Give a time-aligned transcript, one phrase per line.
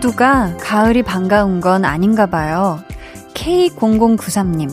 [0.00, 2.80] 모두가 가을이 반가운 건 아닌가 봐요.
[3.34, 4.70] K0093님.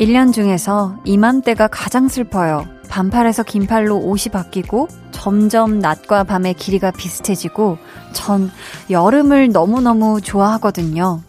[0.00, 2.66] 1년 중에서 이맘때가 가장 슬퍼요.
[2.88, 7.76] 반팔에서 긴팔로 옷이 바뀌고 점점 낮과 밤의 길이가 비슷해지고
[8.12, 8.50] 전
[8.88, 11.20] 여름을 너무너무 좋아하거든요.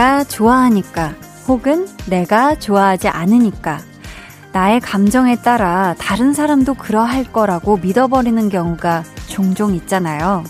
[0.00, 1.14] 내가 좋아하니까
[1.46, 3.80] 혹은 내가 좋아하지 않으니까
[4.50, 10.42] 나의 감정에 따라 다른 사람도 그러할 거라고 믿어버리는 경우가 종종 있잖아요.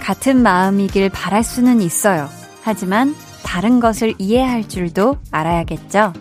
[0.00, 2.26] 같은 마음이길 바랄 수는 있어요.
[2.62, 6.14] 하지만 다른 것을 이해할 줄도 알아야겠죠.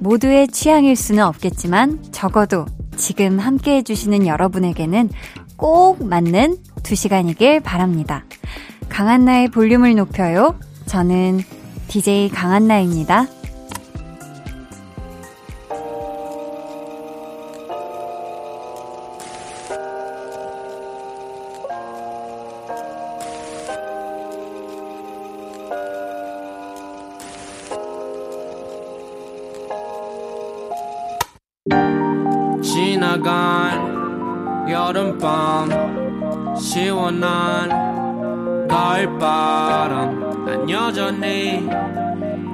[0.00, 5.08] 모두의 취향일 수는 없겠지만 적어도 지금 함께 해주시는 여러분에게는
[5.54, 8.24] 꼭 맞는 두 시간이길 바랍니다.
[8.88, 10.58] 강한나의 볼륨을 높여요.
[10.86, 11.44] 저는
[11.90, 13.26] DJ 강한나입니다.
[34.90, 37.68] 여름밤 시원한
[38.68, 41.68] 가을바람 난 여전히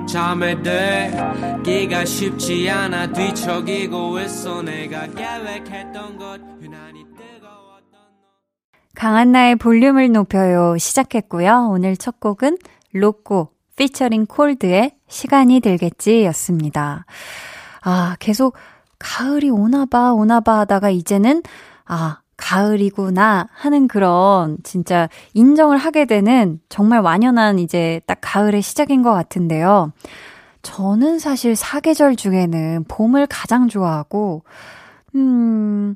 [0.06, 8.00] 잠에 들기가 쉽지 않아 뒤척이고 있어 내가 계획했던 것 유난히 뜨거웠던
[8.94, 11.68] 강한나의 볼륨을 높여요 시작했고요.
[11.70, 12.58] 오늘 첫 곡은
[12.92, 17.04] 로꼬 피처링 콜드의 시간이 들겠지 였습니다.
[17.82, 18.56] 아, 계속
[18.98, 21.42] 가을이 오나봐 오나봐 하다가 이제는
[21.84, 29.12] 아, 가을이구나 하는 그런 진짜 인정을 하게 되는 정말 완연한 이제 딱 가을의 시작인 것
[29.12, 29.92] 같은데요.
[30.62, 34.42] 저는 사실 사계절 중에는 봄을 가장 좋아하고,
[35.14, 35.94] 음,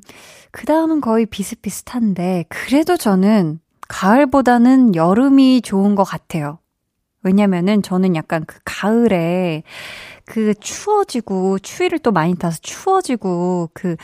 [0.51, 3.59] 그 다음은 거의 비슷비슷한데, 그래도 저는
[3.89, 6.59] 가을보다는 여름이 좋은 것 같아요.
[7.21, 9.63] 왜냐면은 저는 약간 그 가을에
[10.25, 13.97] 그 추워지고, 추위를 또 많이 타서 추워지고, 그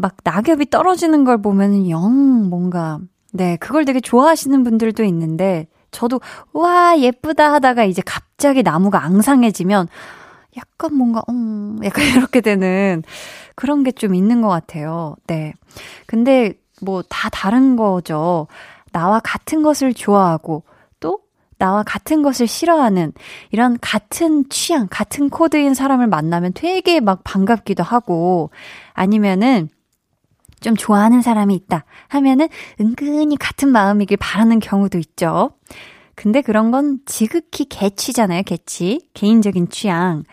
[0.00, 2.98] 막 낙엽이 떨어지는 걸 보면 영 뭔가
[3.32, 6.20] 네, 그걸 되게 좋아하시는 분들도 있는데 저도
[6.52, 9.88] 와 예쁘다 하다가 이제 갑자기 나무가 앙상해지면
[10.56, 13.02] 약간 뭔가 음 약간 이렇게 되는
[13.54, 15.16] 그런 게 좀 있는 것 같아요.
[15.26, 15.54] 네.
[16.06, 18.46] 근데 뭐 다 다른 거죠.
[18.92, 20.64] 나와 같은 것을 좋아하고
[21.00, 21.20] 또
[21.58, 23.12] 나와 같은 것을 싫어하는
[23.50, 28.50] 이런 같은 취향, 같은 코드인 사람을 만나면 되게 막 반갑기도 하고
[28.94, 29.68] 아니면은
[30.60, 32.48] 좀 좋아하는 사람이 있다 하면은
[32.80, 35.52] 은근히 같은 마음이길 바라는 경우도 있죠.
[36.14, 39.00] 근데 그런 건 지극히 개취잖아요, 개취.
[39.14, 40.24] 개인적인 취향.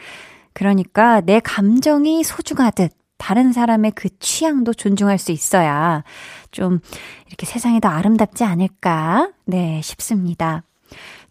[0.53, 6.03] 그러니까 내 감정이 소중하듯 다른 사람의 그 취향도 존중할 수 있어야
[6.51, 6.79] 좀
[7.27, 10.63] 이렇게 세상이 더 아름답지 않을까, 네, 싶습니다.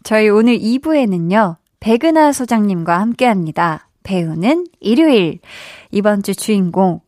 [0.03, 3.87] 저희 오늘 2부에는요, 백은하 소장님과 함께 합니다.
[4.03, 5.39] 배우는 일요일.
[5.91, 7.01] 이번 주 주인공,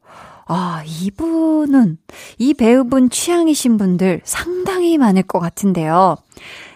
[0.51, 1.99] 아, 이분은,
[2.39, 6.17] 이 배우분 취향이신 분들 상당히 많을 것 같은데요.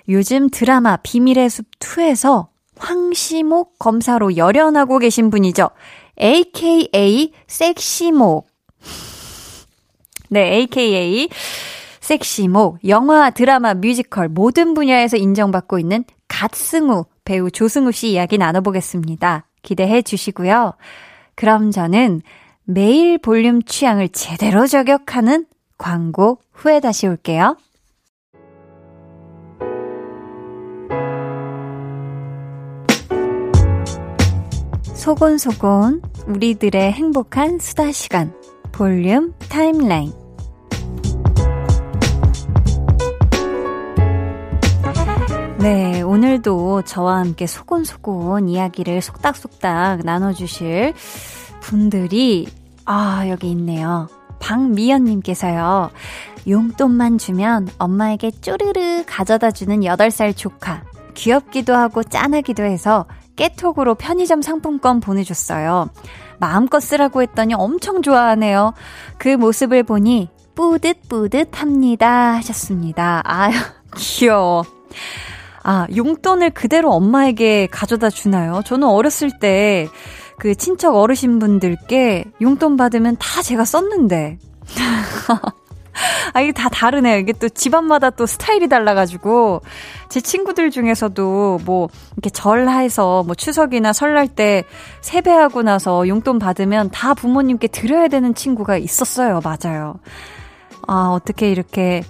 [0.10, 5.72] 요즘 드라마 비밀의 숲 2에서 황시목 검사로 열연하고 계신 분이죠.
[6.22, 8.48] AKA 섹시목.
[10.30, 11.30] 네, AKA
[12.00, 12.78] 섹시목.
[12.88, 19.48] 영화, 드라마, 뮤지컬 모든 분야에서 인정받고 있는 갓승우 배우 조승우 씨 이야기 나눠보겠습니다.
[19.64, 20.74] 기대해 주시고요.
[21.34, 22.22] 그럼 저는
[22.66, 25.46] 매일 볼륨 취향을 제대로 저격하는
[25.78, 27.58] 광고 후에 다시 올게요.
[34.96, 38.34] 소곤소곤 우리들의 행복한 수다 시간
[38.72, 40.14] 볼륨 타임라인
[45.60, 50.94] 네, 오늘도 저와 함께 소곤소곤 이야기를 속닥속닥 나눠주실
[51.64, 52.48] 분들이,
[52.86, 54.10] 아, 여기 있네요.
[54.40, 55.90] 박미연님께서요.
[56.48, 60.84] 용돈만 주면 엄마에게 쪼르르 가져다 주는 8살 조카.
[61.14, 63.06] 귀엽기도 하고 짠하기도 해서
[63.38, 65.90] 깨톡으로 편의점 상품권 보내줬어요.
[66.38, 68.74] 마음껏 쓰라고 했더니 엄청 좋아하네요.
[69.18, 72.34] 그 모습을 보니 뿌듯뿌듯합니다.
[72.34, 73.22] 하셨습니다.
[73.24, 73.54] 아유,
[73.96, 74.66] 귀여워.
[75.64, 78.62] 아, 용돈을 그대로 엄마에게 가져다 주나요?
[78.66, 79.88] 저는 어렸을 때
[80.44, 84.40] 그 친척 어르신분들께 용돈 받으면 다 제가 썼는데.
[86.34, 87.18] 아, 이게 다 다르네요.
[87.18, 89.62] 이게 또 집안마다 또 스타일이 달라가지고,
[90.10, 91.88] 제 친구들 중에서도 뭐,
[92.18, 94.66] 이렇게 절해서 뭐 추석이나 설날 때
[95.00, 99.40] 세배하고 나서 용돈 받으면 다 부모님께 드려야 되는 친구가 있었어요.
[99.46, 99.96] 맞아요.
[100.86, 102.04] 아, 어떻게 이렇게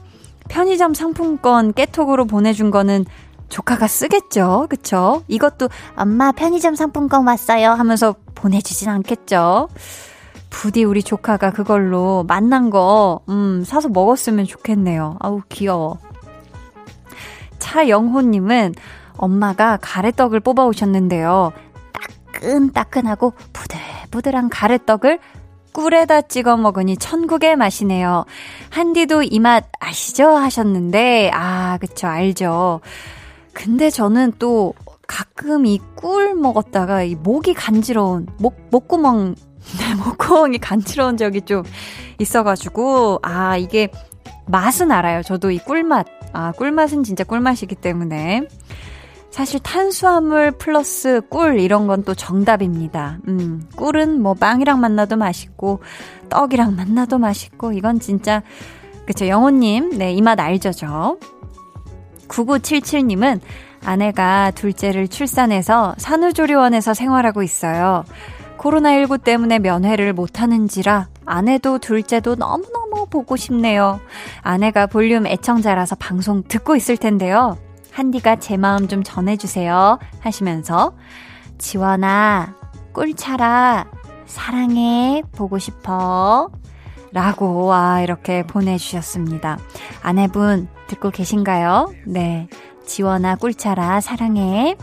[0.50, 3.06] 편의점 상품권 깨톡으로 보내준 거는
[3.54, 4.66] 조카가 쓰겠죠.
[4.68, 5.22] 그쵸?
[5.28, 9.70] 이것도 엄마 편의점 상품권 왔어요 하면서 보내주진 않겠죠.
[10.50, 15.18] 부디 우리 조카가 그걸로 만난 거, 음, 사서 먹었으면 좋겠네요.
[15.20, 16.00] 아우, 귀여워.
[17.60, 18.74] 차영호님은
[19.18, 21.52] 엄마가 가래떡을 뽑아오셨는데요.
[22.34, 25.20] 따끈따끈하고 부들부들한 가래떡을
[25.74, 28.26] 꿀에다 찍어 먹으니 천국의 맛이네요.
[28.72, 30.28] 한디도 이 맛 아시죠?
[30.30, 32.82] 하셨는데, 아, 그쵸, 알죠.
[33.54, 34.74] 근데 저는 또
[35.08, 39.36] 가끔 이 꿀 먹었다가 이 목이 간지러운, 목, 목구멍,
[39.80, 41.64] 네, 목구멍이 간지러운 적이 좀
[42.20, 43.90] 있어가지고, 아, 이게
[44.48, 45.22] 맛은 알아요.
[45.24, 46.06] 저도 이 꿀맛.
[46.34, 48.48] 아, 꿀맛은 진짜 꿀맛이기 때문에.
[49.32, 53.18] 사실 탄수화물 플러스 꿀 이런 건 또 정답입니다.
[53.30, 55.82] 음, 꿀은 뭐 빵이랑 만나도 맛있고
[56.30, 58.44] 떡이랑 만나도 맛있고 이건 진짜
[59.08, 61.18] 그쵸 영호님 네 이 맛 알죠 저.
[62.34, 63.40] 9977님은
[63.86, 68.04] 아내가 둘째를 출산해서 산후조리원에서 생활하고 있어요.
[68.58, 74.00] 코로나19 때문에 면회를 못하는지라 아내도 둘째도 너무너무 보고 싶네요.
[74.42, 77.58] 아내가 볼륨 애청자라서 방송 듣고 있을 텐데요.
[77.92, 80.00] 한디가 제 마음 좀 전해주세요.
[80.20, 80.94] 하시면서,
[81.60, 82.56] 지원아,
[82.92, 83.86] 꿀차라,
[84.26, 86.50] 사랑해, 보고 싶어.
[87.14, 89.60] 라고, 와, 이렇게 보내주셨습니다.
[90.02, 91.94] 아내분, 듣고 계신가요?
[92.06, 92.48] 네.
[92.86, 94.76] 지원아, 꿀차라, 사랑해.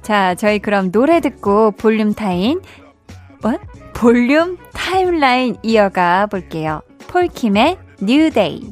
[0.00, 2.62] 자, 저희 그럼 노래 듣고 볼륨 타임,
[3.42, 3.58] 뭐?
[3.94, 6.80] 볼륨 타임라인 이어가 볼게요.
[7.08, 8.70] 폴킴의 New Day.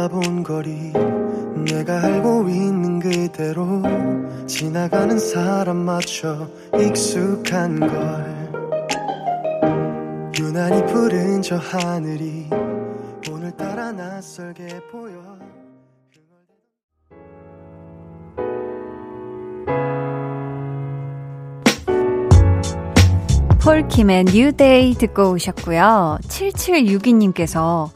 [0.00, 0.92] 올려다본 거리
[1.64, 3.82] 내가 알고 있는 그대로
[4.46, 6.48] 지나가는 사람 맞춰
[6.78, 8.50] 익숙한 걸
[10.38, 12.48] 유난히 푸른 저 하늘이
[13.30, 15.20] 오늘따라 낯설게 보여
[23.62, 26.18] 폴킴의 뉴데이 듣고 오셨고요.
[26.22, 27.90] 7762님께서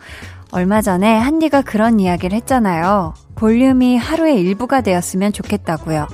[0.55, 3.15] 얼마 전에 한디가 그런 이야기를 했잖아요.
[3.35, 6.07] 볼륨이 하루의 일부가 되었으면 좋겠다고요.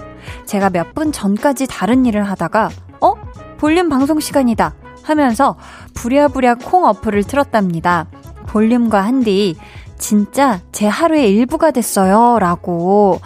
[0.47, 2.71] 제가 몇 분 전까지 다른 일을 하다가
[3.03, 3.13] 어?
[3.59, 5.57] 볼륨 방송 시간이다 하면서
[5.93, 8.07] 부랴부랴 콩 어플을 틀었답니다.
[8.47, 9.57] 볼륨과 한디
[9.99, 12.39] 진짜 제 하루의 일부가 됐어요.
[12.39, 13.21] 라고.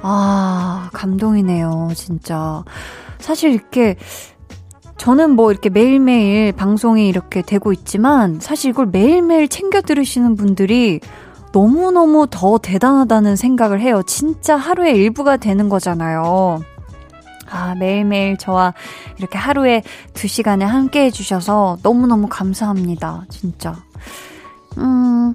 [0.00, 1.90] 아, 감동이네요.
[1.94, 2.64] 진짜.
[3.18, 3.96] 사실 이렇게
[4.96, 11.00] 저는 뭐 이렇게 매일매일 방송이 이렇게 되고 있지만 사실 이걸 매일매일 챙겨 들으시는 분들이
[11.52, 14.02] 너무너무 더 대단하다는 생각을 해요.
[14.06, 16.60] 진짜 하루의 일부가 되는 거잖아요.
[17.48, 18.74] 아, 매일매일 저와
[19.18, 19.82] 이렇게 하루에
[20.12, 23.24] 두 시간을 함께 해주셔서 너무너무 감사합니다.
[23.28, 23.76] 진짜.
[24.78, 25.34] 음,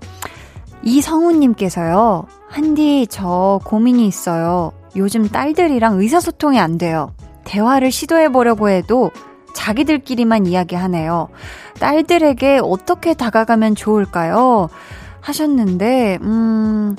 [0.83, 2.25] 이성우님께서요.
[2.49, 4.73] 한디, 저 고민이 있어요.
[4.95, 7.13] 요즘 딸들이랑 의사소통이 안 돼요.
[7.45, 9.11] 대화를 시도해보려고 해도
[9.53, 11.29] 자기들끼리만 이야기하네요.
[11.79, 14.69] 딸들에게 어떻게 다가가면 좋을까요?
[15.21, 16.95] 하셨는데, 음,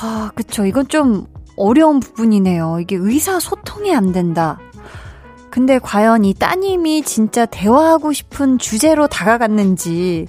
[0.00, 0.64] 아, 그쵸.
[0.64, 1.26] 이건 좀
[1.56, 2.78] 어려운 부분이네요.
[2.80, 4.58] 이게 의사소통이 안 된다.
[5.50, 10.26] 근데 과연 이 따님이 진짜 대화하고 싶은 주제로 다가갔는지,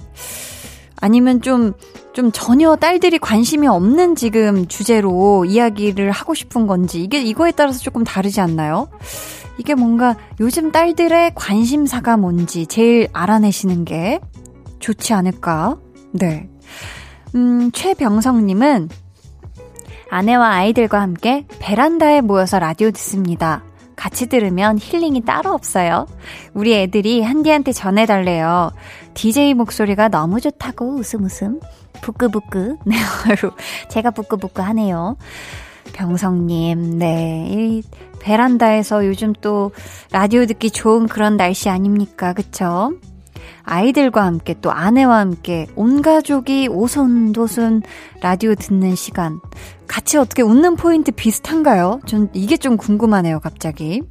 [1.00, 1.72] 아니면 좀,
[2.12, 8.04] 좀 전혀 딸들이 관심이 없는 지금 주제로 이야기를 하고 싶은 건지, 이게 이거에 따라서 조금
[8.04, 8.88] 다르지 않나요?
[9.58, 14.20] 이게 뭔가 요즘 딸들의 관심사가 뭔지 제일 알아내시는 게
[14.80, 15.76] 좋지 않을까?
[16.12, 16.48] 네.
[17.34, 18.88] 음, 최병성님은
[20.10, 23.64] 아내와 아이들과 함께 베란다에 모여서 라디오 듣습니다.
[23.96, 26.06] 같이 들으면 힐링이 따로 없어요.
[26.52, 28.72] 우리 애들이 한디한테 전해달래요.
[29.14, 31.60] DJ 목소리가 너무 좋다고 웃음 웃음.
[32.02, 32.76] 부끄부끄.
[32.84, 32.96] 네,
[33.88, 35.16] 제가 부끄부끄 하네요.
[35.92, 37.46] 병성님, 네.
[37.50, 37.82] 이
[38.24, 39.70] 베란다에서 요즘 또
[40.10, 42.32] 라디오 듣기 좋은 그런 날씨 아닙니까?
[42.32, 42.94] 그쵸?
[43.64, 47.82] 아이들과 함께 또 아내와 함께 온 가족이 오손도손
[48.22, 49.40] 라디오 듣는 시간.
[49.86, 52.00] 같이 어떻게 웃는 포인트 비슷한가요?
[52.06, 54.02] 전 이게 좀 궁금하네요, 갑자기.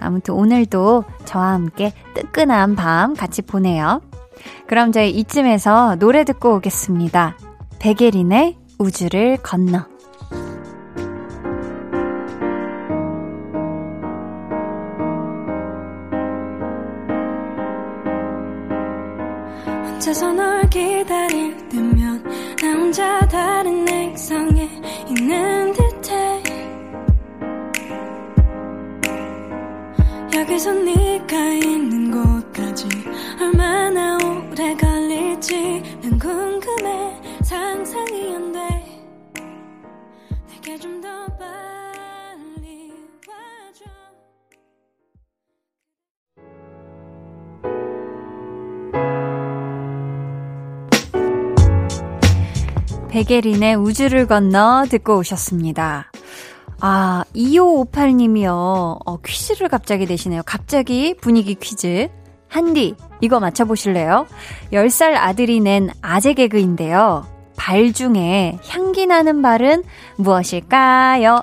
[0.00, 4.00] 아무튼 오늘도 저와 함께 뜨끈한 밤 같이 보내요.
[4.66, 7.36] 그럼 저희 이쯤에서 노래 듣고 오겠습니다.
[7.80, 9.95] 백예린의 우주를 건너.
[53.26, 56.12] 베게린의 우주를 건너 듣고 오셨습니다.
[56.80, 58.50] 아, 2558님이요.
[59.04, 60.42] 어, 퀴즈를 갑자기 내시네요.
[60.46, 62.08] 갑자기 분위기 퀴즈.
[62.48, 64.26] 한디, 이거 맞춰보실래요?
[64.72, 67.26] 10살 아들이 낸 아재 개그인데요.
[67.56, 69.82] 발 중에 향기 나는 발은
[70.16, 71.42] 무엇일까요?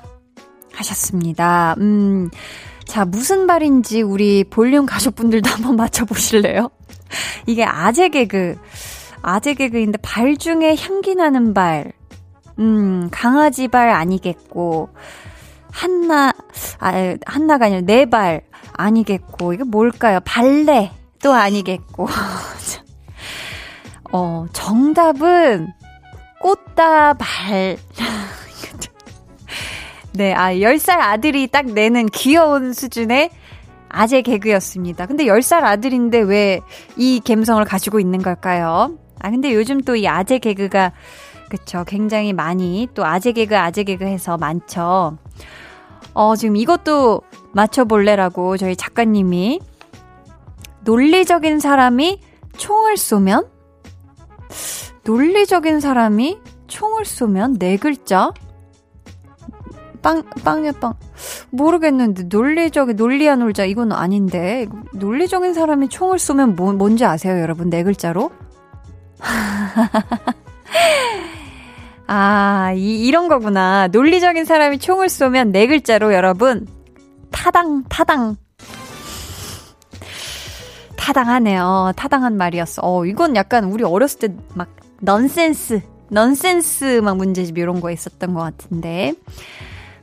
[0.72, 1.74] 하셨습니다.
[1.78, 2.30] 음,
[2.86, 6.70] 자, 무슨 발인지 우리 볼륨 가족분들도 한번 맞춰보실래요?
[7.46, 8.56] 이게 아재 개그.
[9.26, 11.92] 아재 개그인데 발 중에 향기 나는 발.
[12.58, 14.90] 음, 강아지 발 아니겠고,
[15.72, 16.32] 한나,
[16.78, 16.92] 아,
[17.26, 18.42] 한나가 아니라 네 발
[18.74, 20.20] 아니겠고, 이게 뭘까요?
[20.24, 22.06] 발레 또 아니겠고.
[24.12, 25.72] 어, 정답은
[26.40, 27.76] 꽃다 발.
[30.12, 33.30] 네, 아, 10살 아들이 딱 내는 귀여운 수준의
[33.88, 35.06] 아재 개그였습니다.
[35.06, 36.60] 근데 10살 아들인데 왜
[36.96, 38.96] 이 감성을 가지고 있는 걸까요?
[39.24, 40.92] 아, 근데 요즘 또 이 아재 개그가,
[41.48, 41.82] 그쵸.
[41.86, 45.16] 굉장히 많이 또 아재 개그, 아재 개그 해서 많죠.
[46.12, 49.60] 어, 지금 이것도 맞춰볼래라고 저희 작가님이
[50.82, 52.20] 논리적인 사람이
[52.58, 53.46] 총을 쏘면?
[55.04, 58.30] 논리적인 사람이 총을 쏘면 네 글자?
[60.02, 60.92] 빵, 빵이야, 빵.
[61.50, 64.66] 모르겠는데, 논리적인, 논리야 놀자, 이건 아닌데.
[64.92, 67.70] 논리적인 사람이 총을 쏘면 뭐, 뭔지 아세요, 여러분?
[67.70, 68.30] 네 글자로?
[72.06, 73.88] 아, 이, 이런 거구나.
[73.88, 76.66] 논리적인 사람이 총을 쏘면 네 글자로 여러분,
[77.30, 78.36] 타당, 타당.
[80.96, 81.92] 타당하네요.
[81.96, 82.80] 타당한 말이었어.
[82.82, 84.68] 어, 이건 약간 우리 어렸을 때 막,
[85.00, 89.14] 넌센스, 넌센스 막 문제집 이런 거 있었던 것 같은데.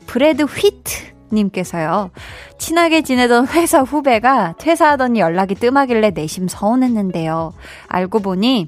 [0.06, 2.12] 브래드 휘트 님께서요.
[2.58, 7.54] 친하게 지내던 회사 후배가 퇴사하더니 연락이 뜸하길래 내심 서운했는데요.
[7.88, 8.68] 알고 보니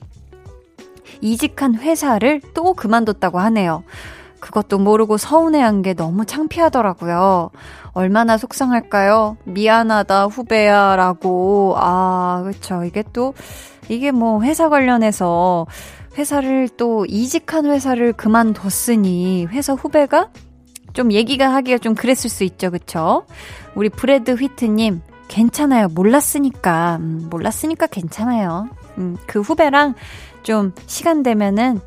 [1.23, 3.83] 이직한 회사를 또 그만뒀다고 하네요.
[4.41, 7.49] 그것도 모르고 서운해한 게 너무 창피하더라고요.
[7.93, 9.37] 얼마나 속상할까요?
[9.45, 11.75] 미안하다, 후배야, 라고.
[11.77, 12.83] 아, 그쵸.
[12.83, 13.33] 이게 또,
[13.87, 15.65] 이게 뭐 회사 관련해서
[16.17, 20.29] 회사를 또 이직한 회사를 그만뒀으니 회사 후배가
[20.91, 22.69] 좀 얘기가 하기가 좀 그랬을 수 있죠.
[22.69, 23.25] 그쵸?
[23.75, 25.87] 우리 브래드 휘트님, 괜찮아요.
[25.87, 26.97] 몰랐으니까.
[26.99, 28.67] 음, 몰랐으니까 괜찮아요.
[28.97, 29.95] 음, 그 후배랑
[30.43, 31.79] 좀 시간 되면은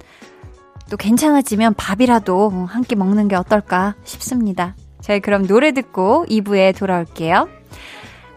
[0.91, 4.77] 또 괜찮아지면 밥이라도 한 끼 먹는 게 어떨까 싶습니다.
[5.01, 7.49] 저희 그럼 노래 듣고 2부에 돌아올게요.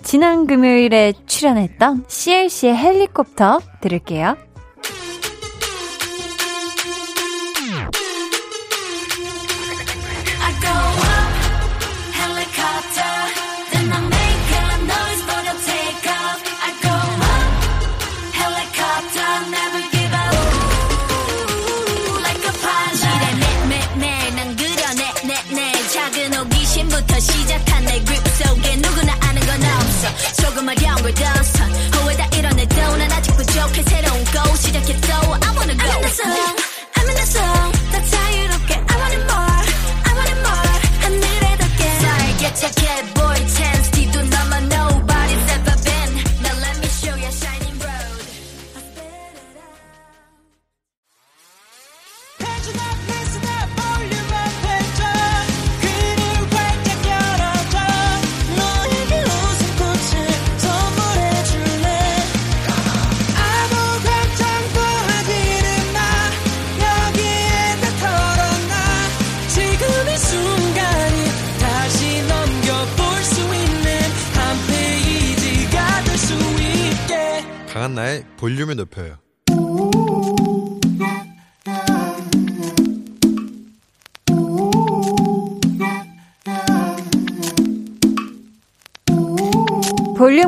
[0.02, 4.38] 지난 금요일에 출연했던 CLC의 헬리콥터 들을게요.
[30.68, 31.64] 어려운 걸 더서
[31.94, 33.82] 후회다 이뤄내도 난 아직 부족해.
[33.84, 35.14] 새로운 go 시작했어.
[35.42, 36.59] I wanna go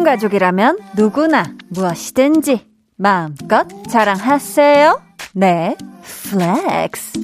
[0.02, 2.66] 볼륨 가족이라면 누구나 무엇이든지
[2.98, 5.02] 마음껏 자랑하세요.
[5.34, 7.20] 네, flex.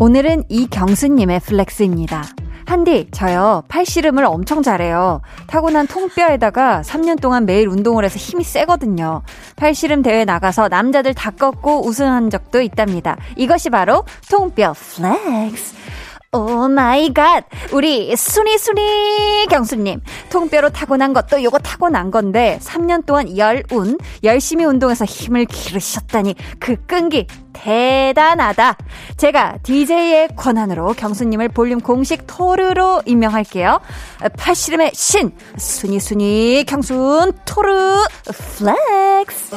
[0.00, 2.24] 오늘은 이경수님의 flex입니다.
[2.66, 5.22] 한디, 저요, 팔 씨름을 엄청 잘해요.
[5.46, 9.22] 타고난 통뼈에다가 3년 동안 매일 운동을 해서 힘이 세거든요.
[9.56, 13.16] 팔 씨름 대회 나가서 남자들 다 꺾고 우승한 적도 있답니다.
[13.36, 15.76] 이것이 바로 통뼈 flex.
[16.32, 17.46] Oh my god.
[17.72, 20.02] 우리 순이 순이 경수님.
[20.28, 27.26] 통뼈로 타고난 것도 요거 타고난 건데 3년 동안 열운 열심히 운동해서 힘을 기르셨다니 그 끈기
[27.54, 28.76] 대단하다.
[29.16, 33.80] 제가 DJ의 권한으로 경수님을 볼륨 공식 토르로 임명할게요.
[34.36, 38.04] 팔씨름의 신 순이 순이 경순 토르
[38.58, 39.56] flex.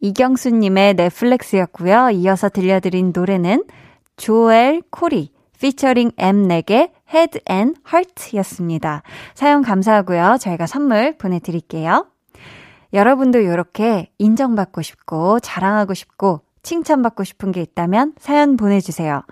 [0.00, 2.10] 이경수님의 넷플릭스였고요.
[2.10, 3.64] 이어서 들려드린 노래는
[4.16, 9.02] 조엘 코리 피처링 엠넥의 Head and Heart였습니다.
[9.34, 10.36] 사연 감사하고요.
[10.40, 12.06] 저희가 선물 보내드릴게요.
[12.92, 19.22] 여러분도 이렇게 인정받고 싶고 자랑하고 싶고 칭찬받고 싶은 게 있다면 사연 보내주세요.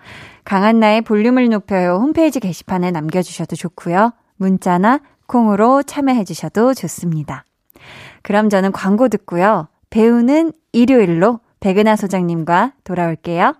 [0.45, 4.13] 강한나의 볼륨을 높여요 홈페이지 게시판에 남겨주셔도 좋고요.
[4.37, 7.45] 문자나 콩으로 참여해주셔도 좋습니다.
[8.23, 9.69] 그럼 저는 광고 듣고요.
[9.97, 13.55] 배우는 일요일로 백은하 소장님과 돌아올게요.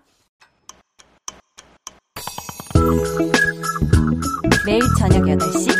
[4.67, 5.71] 매일 저녁 8시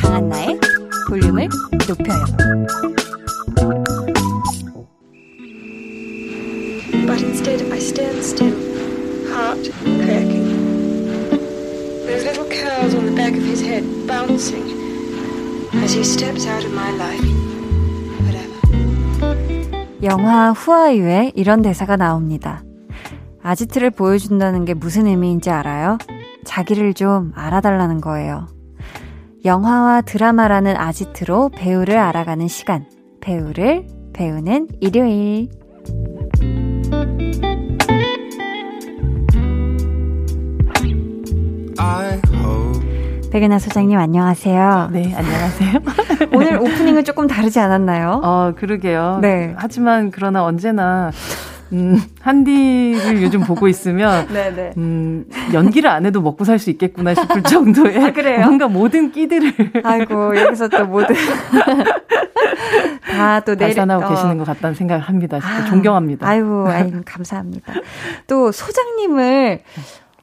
[0.00, 0.60] 강한나의
[1.08, 1.48] 볼륨을
[1.88, 2.24] 높여요.
[7.04, 8.54] But instead I stand still,
[9.26, 9.72] heart
[10.04, 10.54] cracking.
[12.06, 14.70] Those little curls on the back of his head bouncing
[15.82, 17.44] as he steps out of my life.
[20.04, 22.62] 영화 후아유에 이런 대사가 나옵니다.
[23.42, 25.96] 아지트를 보여준다는 게 무슨 의미인지 알아요?
[26.44, 28.46] 자기를 좀 알아달라는 거예요.
[29.46, 32.86] 영화와 드라마라는 아지트로 배우를 알아가는 시간.
[33.20, 35.48] 배우를 배우는 일요일.
[43.30, 44.90] 백은하 소장님 안녕하세요.
[44.92, 45.80] 네, 안녕하세요.
[46.32, 48.20] 오늘 오프닝은 조금 다르지 않았나요?
[48.24, 49.18] 어, 그러게요.
[49.22, 49.54] 네.
[49.56, 51.10] 하지만 그러나 언제나
[51.72, 54.72] 음, 한디를 요즘 보고 있으면 네네.
[54.78, 58.44] 음, 연기를 안 해도 먹고 살 수 있겠구나 싶을 정도의 아, 그래요?
[58.44, 61.16] 뭔가 모든 끼들을 아이고 여기서 또 모든
[63.10, 64.08] 다또 내리 발산하고 어.
[64.08, 65.38] 계시는 것 같다는 생각을 합니다.
[65.40, 66.26] 진짜 아, 존경합니다.
[66.26, 67.72] 아이고, 아이고, 감사합니다.
[68.26, 69.60] 또 소장님을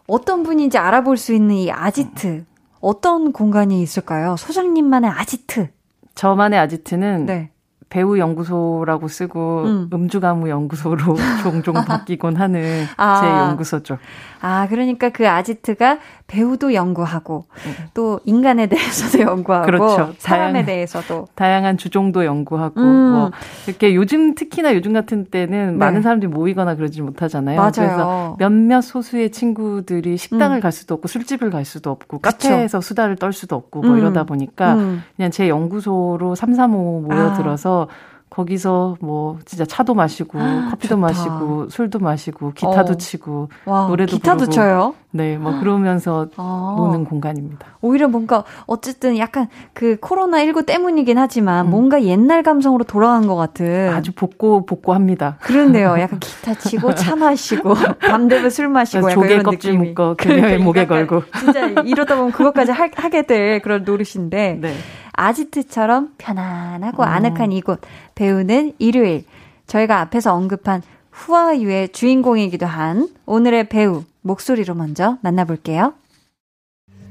[0.08, 2.44] 어떤 분인지 알아볼 수 있는 이 아지트.
[2.82, 4.36] 어떤 공간이 있을까요?
[4.38, 5.70] 소장님만의 아지트.
[6.16, 7.51] 저만의 아지트는 네.
[7.92, 9.90] 배우 연구소라고 쓰고 음.
[9.94, 10.08] 음.
[10.08, 13.20] 주 가무 연구소로 종종 바뀌곤 하는 아.
[13.22, 13.98] 제 연구소죠.
[14.44, 17.46] 아, 그러니까 그 아지트가 배우도 연구하고,
[17.94, 19.72] 또 인간에 대해서도 연구하고, 네.
[19.72, 20.14] 그렇죠.
[20.18, 21.28] 사람에 다양한- 대해서도.
[21.36, 23.12] 다양한 주종도 연구하고 음.
[23.12, 23.32] 뭐
[23.68, 25.78] 이렇게 요즘 특히나 요즘 같은 때는 네.
[25.78, 27.58] 많은 사람들이 모이거나 그러지 못하잖아요.
[27.58, 27.72] 맞아요.
[27.76, 30.62] 그래서 몇몇 소수의 친구들이 식당을 음.
[30.62, 32.38] 갈 수도 없고 술집을 갈 수도 없고 그쵸.
[32.50, 33.98] 카페에서 수다를 떨 수도 없고 뭐 음.
[34.00, 35.04] 이러다 보니까 음.
[35.18, 37.81] 그냥 제 연구소로 삼삼오오 모여들어서
[38.30, 40.98] 거기서 뭐 진짜 차도 마시고 아, 커피도 좋다.
[40.98, 42.96] 마시고 술도 마시고 기타도 어.
[42.96, 44.52] 치고 와, 노래도 기타도 부르고.
[44.54, 44.96] 쳐요?
[45.14, 46.76] 네, 뭐 그러면서 아.
[46.78, 47.68] 노는 공간입니다.
[47.82, 51.70] 오히려 뭔가, 어쨌든 약간 그 코로나 19 때문이긴 하지만, 음.
[51.72, 53.90] 뭔가 옛날 감성으로 돌아간 것 같은.
[53.90, 55.38] 아주 복고 복고합니다.
[55.42, 55.98] 그런데요.
[56.00, 59.74] 약간 기타 치고 차 마시고 밤 되면 술 마시고 약간 조개 껍질.
[59.78, 61.24] 묶어 그녀의 목에 약간 걸고.
[61.40, 64.74] 진짜 이러다 보면 그것까지 하, 하게 될 그런 노릇인데 네.
[65.14, 67.08] 아지트처럼 편안하고 음.
[67.08, 67.82] 아늑한 이곳
[68.16, 69.26] 배우는 일요일
[69.68, 75.94] 저희가 앞에서 언급한 후아유의 주인공이기도 한 오늘의 배우 목소리로 먼저 만나볼게요.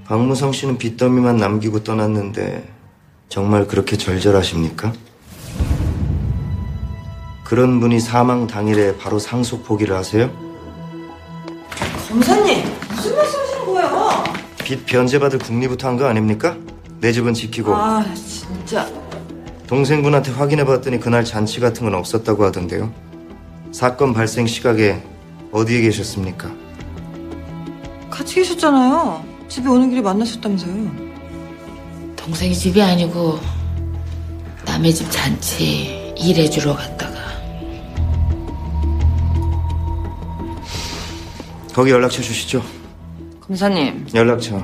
[0.05, 2.69] 박무성 씨는 빚더미만 남기고 떠났는데
[3.29, 4.93] 정말 그렇게 절절하십니까?
[7.45, 10.31] 그런 분이 사망 당일에 바로 상속 포기를 하세요?
[12.09, 14.25] 검사님, 무슨 말씀하시는 거예요?
[14.65, 16.57] 빚 변제받을 국리부터 한 거 아닙니까?
[17.01, 18.89] 내 집은 지키고 아, 진짜.
[19.67, 22.93] 동생분한테 확인해봤더니 그날 잔치 같은 건 없었다고 하던데요.
[23.73, 25.03] 사건 발생 시각에
[25.53, 26.51] 어디에 계셨습니까?
[28.11, 29.25] 같이 계셨잖아요.
[29.49, 31.11] 집에 오는 길에 만나셨다면서요.
[32.17, 33.39] 동생이 집이 아니고
[34.67, 37.19] 남의 집 잔치 일해주러 갔다가
[41.73, 42.63] 거기 연락처 주시죠.
[43.41, 44.07] 검사님.
[44.15, 44.63] 연락처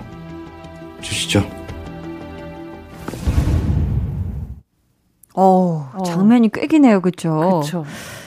[1.01, 1.66] 주시죠.
[5.37, 7.37] 어, 장면이 꽤 기네요, 그쵸?
[7.39, 7.85] 그렇죠.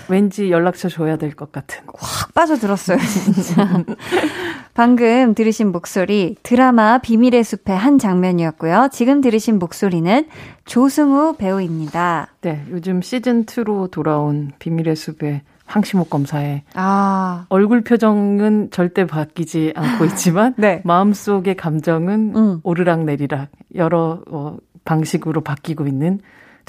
[0.07, 1.81] 왠지 연락처 줘야 될 것 같은.
[1.99, 3.83] 확 빠져들었어요, 진짜.
[4.73, 8.89] 방금 들으신 목소리 드라마 비밀의 숲의 한 장면이었고요.
[8.91, 10.25] 지금 들으신 목소리는
[10.65, 12.27] 조승우 배우입니다.
[12.41, 20.05] 네, 요즘 시즌 2로 돌아온 비밀의 숲의 황시목 검사의 아, 얼굴 표정은 절대 바뀌지 않고
[20.05, 20.81] 있지만 네.
[20.83, 22.59] 마음속의 감정은 음.
[22.63, 26.19] 오르락 내리락 여러 어, 방식으로 바뀌고 있는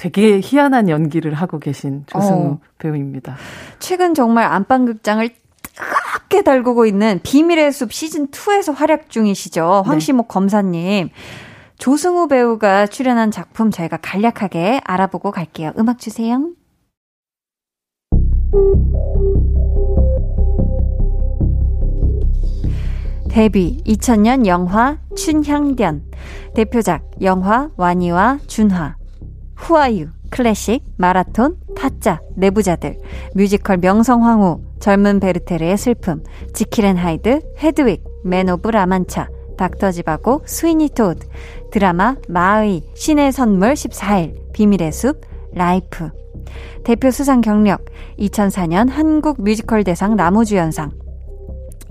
[0.01, 2.59] 되게 희한한 연기를 하고 계신 조승우 어.
[2.79, 3.35] 배우입니다.
[3.77, 5.29] 최근 정말 안방극장을
[5.75, 9.83] 뜨겁게 달구고 있는 비밀의 숲 시즌 2에서 활약 중이시죠.
[9.85, 11.09] 황시목 검사님.
[11.77, 15.71] 조승우 배우가 출연한 작품 저희가 간략하게 알아보고 갈게요.
[15.77, 16.49] 음악 주세요.
[23.29, 26.09] 데뷔 2000년 영화 춘향뎐
[26.55, 29.00] 대표작 영화 와니와 준화
[29.61, 32.97] 후아유 클래식 마라톤 타짜 내부자들
[33.35, 40.89] 뮤지컬 명성황후 젊은 베르테르의 슬픔 지킬 앤 하이드 헤드윅 맨 오브 라만차 닥터 지바고 스위니
[40.89, 41.27] 토드
[41.71, 45.21] 드라마 마의 신의 선물 14일 비밀의 숲
[45.53, 46.09] 라이프.
[46.83, 47.85] 대표 수상 경력
[48.17, 50.91] 2004년 한국 뮤지컬 대상 남우주연상.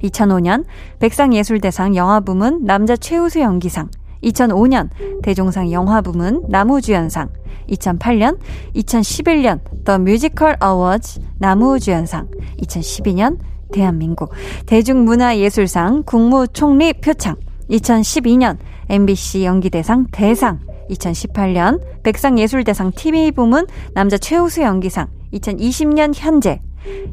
[0.03, 0.65] 2005년
[0.99, 3.91] 백상예술대상 영화부문 남자 최우수 연기상
[4.23, 4.89] 2005년
[5.23, 7.31] 대종상 영화 부문 나무주연상
[7.71, 8.39] 2008년
[8.75, 12.29] 2011년 더 뮤지컬 어워즈 나무주연상
[12.63, 13.39] 2012년
[13.73, 14.33] 대한민국
[14.67, 17.37] 대중문화예술상 국무총리 표창
[17.71, 20.59] 2012년 MBC 연기대상 대상
[20.91, 26.61] 2018년 백상예술대상 TV 부문 남자 최우수 연기상 2020년 현재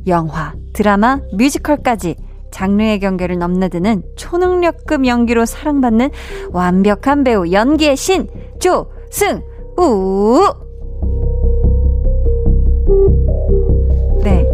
[0.07, 2.15] 영화, 드라마, 뮤지컬까지
[2.51, 6.09] 장르의 경계를 넘나드는 초능력급 연기로 사랑받는
[6.51, 8.27] 완벽한 배우 연기의 신
[8.59, 9.43] 조승우.
[14.23, 14.45] 네.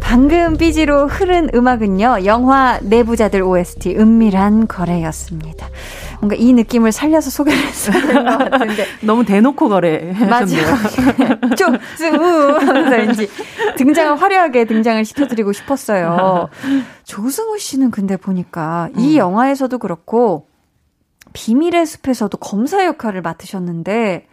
[0.00, 5.68] 방금 삐지로 흐른 음악은요, 영화 내부자들 OST 은밀한 거래였습니다.
[6.20, 8.84] 뭔가 이 느낌을 살려서 소개를 했어야 될것 같은데.
[9.02, 10.66] 너무 대놓고 거래 하셨네요.
[11.56, 13.28] 조승우 하면서 왠지
[13.76, 16.48] 등장을 화려하게 등장을 시켜드리고 싶었어요.
[17.04, 20.46] 조승우 씨는 근데 보니까 이 영화에서도 그렇고
[21.32, 24.26] 비밀의 숲에서도 검사 역할을 맡으셨는데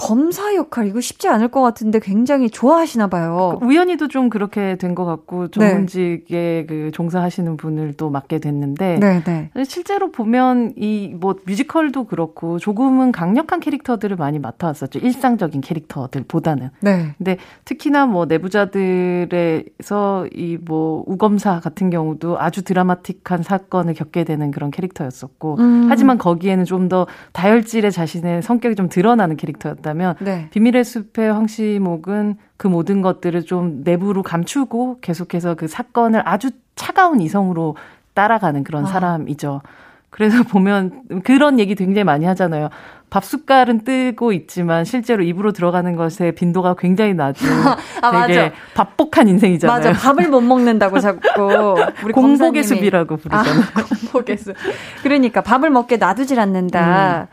[0.00, 3.58] 검사 역할 이거 쉽지 않을 것 같은데 굉장히 좋아하시나 봐요.
[3.62, 9.50] 우연히도 좀 그렇게 된 것 같고 전문직에 그 종사하시는 분을 또 맡게 됐는데 네, 네.
[9.64, 14.98] 실제로 보면 이 뭐 뮤지컬도 그렇고 조금은 강력한 캐릭터들을 많이 맡아왔었죠.
[15.00, 16.70] 일상적인 캐릭터들보다는.
[16.80, 17.14] 네.
[17.18, 24.70] 근데 특히나 뭐 내부자들에서 이 뭐 우검사 같은 경우도 아주 드라마틱한 사건을 겪게 되는 그런
[24.70, 25.86] 캐릭터였었고 음.
[25.88, 30.48] 하지만 거기에는 좀 더 다혈질의 자신의 성격이 좀 드러나는 캐릭터였다 면 네.
[30.50, 37.76] 비밀의 숲의 황시목은 그 모든 것들을 좀 내부로 감추고 계속해서 그 사건을 아주 차가운 이성으로
[38.14, 38.88] 따라가는 그런 아.
[38.88, 39.62] 사람이죠.
[40.10, 42.68] 그래서 보면 그런 얘기 굉장히 많이 하잖아요.
[43.10, 47.48] 밥 숟갈은 뜨고 있지만 실제로 입으로 들어가는 것의 빈도가 굉장히 낮은
[48.02, 48.54] 아, 되게 맞아.
[48.74, 49.76] 밥복한 인생이잖아요.
[49.76, 49.92] 맞아.
[49.92, 52.62] 밥을 못 먹는다고 자꾸 우리 공복의.
[52.62, 53.62] 숲이라고 부르잖아요.
[53.74, 54.54] 아, 공복의 숲.
[55.02, 57.26] 그러니까 밥을 먹게 놔두질 않는다.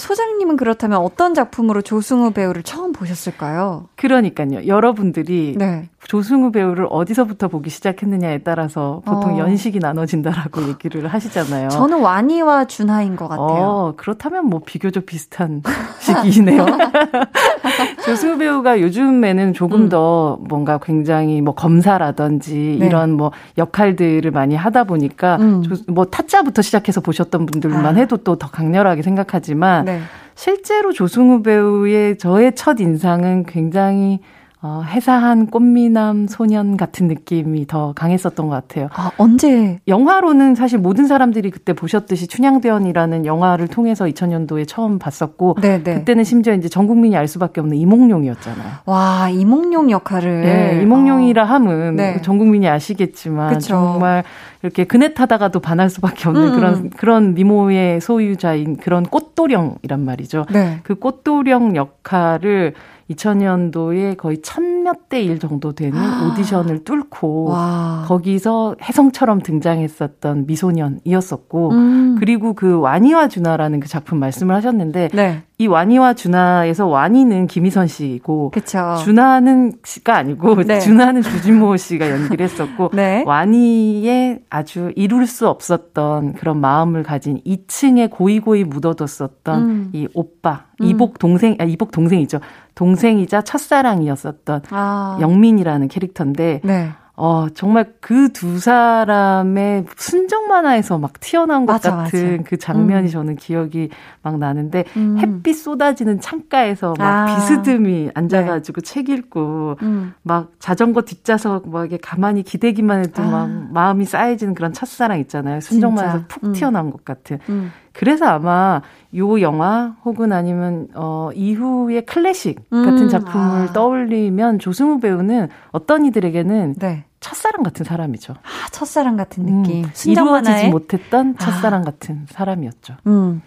[0.00, 3.84] 소장님은 그렇다면 어떤 작품으로 조승우 배우를 처음 보셨을까요?
[3.96, 4.66] 그러니까요.
[4.66, 5.88] 여러분들이 네.
[6.04, 9.38] 조승우 배우를 어디서부터 보기 시작했느냐에 따라서 보통 어.
[9.38, 11.68] 연식이 나눠진다라고 얘기를 하시잖아요.
[11.68, 13.46] 저는 와니와 준하인 것 같아요.
[13.46, 15.62] 어, 그렇다면 뭐 비교적 비슷한
[16.00, 16.66] 시기이네요.
[18.04, 22.86] 조승우 배우가 요즘에는 조금 더 뭔가 굉장히 뭐 검사라든지 네.
[22.86, 25.62] 이런 뭐 역할들을 많이 하다 보니까 음.
[25.62, 27.98] 조- 뭐 타짜부터 시작해서 보셨던 분들만 아.
[27.98, 29.89] 해도 또 더 강렬하게 생각하지만 네.
[30.34, 34.20] 실제로 조승우 배우의 저의 첫 인상은 굉장히
[34.62, 38.88] 어, 해사한 꽃미남 소년 같은 느낌이 더 강했었던 것 같아요.
[38.92, 39.80] 아, 언제?
[39.88, 45.94] 영화로는 사실 모든 사람들이 그때 보셨듯이 춘향대원이라는 영화를 통해서 2000년도에 처음 봤었고 네, 네.
[45.94, 48.72] 그때는 심지어 이제 전 국민이 알 수밖에 없는 이몽룡이었잖아요.
[48.84, 50.42] 와, 이몽룡 역할을.
[50.42, 52.20] 네, 이몽룡이라 함은 네.
[52.20, 53.68] 전 국민이 아시겠지만 그쵸.
[53.68, 54.24] 정말
[54.62, 56.90] 이렇게 그네 타다가도 반할 수밖에 없는 음, 그런 음.
[56.94, 60.44] 그런 미모의 소유자인 그런 꽃도령이란 말이죠.
[60.52, 60.80] 네.
[60.82, 62.74] 그 꽃도령 역할을
[63.10, 68.04] 2000년도에 거의 천몇 대 일 정도 되는 오디션을 뚫고 와.
[68.06, 72.16] 거기서 혜성처럼 등장했었던 미소년이었었고 음.
[72.18, 75.42] 그리고 그 와니와 주나라는 그 작품 말씀을 하셨는데 네.
[75.58, 78.96] 이 와니와 준하에서 와니는 김희선 씨고 그쵸.
[79.04, 80.80] 준하는 씨가 아니고 네.
[80.80, 83.22] 준하는 주진모 씨가 연기를 했었고 네.
[83.26, 89.90] 와니의 아주 이룰 수 없었던 그런 마음을 가진 2층에 고이고이 묻어뒀었던 음.
[89.92, 90.86] 이 오빠 음.
[90.86, 92.40] 이복 동생 아 이복 동생이죠
[92.80, 95.18] 동생이자 첫사랑이었었던 아.
[95.20, 96.88] 영민이라는 캐릭터인데 네.
[97.14, 102.42] 어, 정말 그 두 사람의 순정 만화에서 막 튀어나온 것 맞아, 같은 맞아.
[102.48, 103.10] 그 장면이 음.
[103.10, 103.90] 저는 기억이
[104.22, 105.18] 막 나는데 음.
[105.18, 107.26] 햇빛 쏟아지는 창가에서 막 아.
[107.26, 110.14] 비스듬히 앉아가지고 책 읽고 음.
[110.22, 113.26] 막 자전거 뒷좌석 막 이렇게 가만히 기대기만 해도 아.
[113.26, 115.60] 막 마음이 쌓여지는 그런 첫사랑 있잖아요.
[115.60, 115.92] 순정.
[115.92, 116.52] 만화에서 푹 음.
[116.52, 117.40] 튀어나온 것 같은.
[117.50, 117.72] 음.
[117.92, 118.80] 그래서 아마
[119.16, 122.84] 요 영화 혹은 아니면 어 이후의 클래식 음.
[122.84, 123.72] 같은 작품을 아.
[123.72, 127.04] 떠올리면 조승우 배우는 어떤 이들에게는 네.
[127.20, 128.34] 첫사랑 같은 사람이죠.
[128.34, 129.84] 아, 첫사랑 같은 음, 느낌.
[129.92, 131.44] 순정 이루어지지 못했던 아.
[131.44, 132.96] 첫사랑 같은 사람이었죠.
[133.06, 133.42] 음.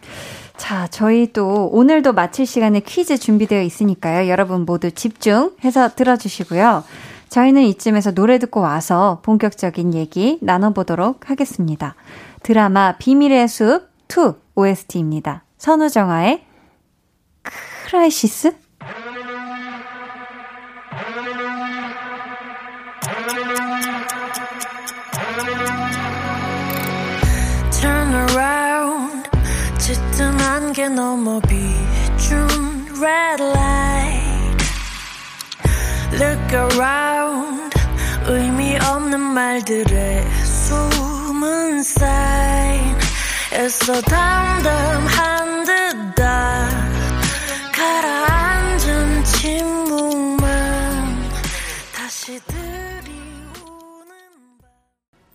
[0.58, 4.30] 자, 저희 또 오늘도 마칠 시간에 퀴즈 준비되어 있으니까요.
[4.30, 6.84] 여러분 모두 집중해서 들어주시고요.
[7.30, 11.95] 저희는 이쯤에서 노래 듣고 와서 본격적인 얘기 나눠보도록 하겠습니다.
[12.43, 15.43] 드라마 비밀의 숲 2 OST입니다.
[15.63, 16.43] 선우정아의
[17.88, 18.54] 크라이시스?
[30.73, 32.47] 안개 넘어 비춘
[32.99, 34.65] red light
[36.13, 37.80] Look around
[38.26, 42.93] 의미 없는 말들의 숨은 sign
[43.56, 46.70] 애써 담담한 듯다
[47.72, 50.48] 가라앉은 침묵만
[51.96, 52.39] 다시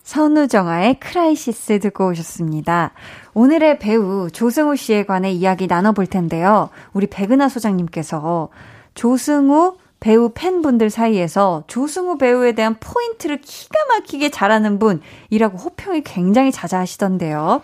[0.03, 2.93] 선우정아의 크라이시스 듣고 오셨습니다.
[3.35, 6.71] 오늘의 배우 조승우 씨에 관해 이야기 나눠볼 텐데요.
[6.93, 8.49] 우리 백은하 소장님께서
[8.95, 17.63] 조승우 배우 팬분들 사이에서 조승우 배우에 대한 포인트를 기가 막히게 잘하는 분이라고 호평이 굉장히 자자하시던데요.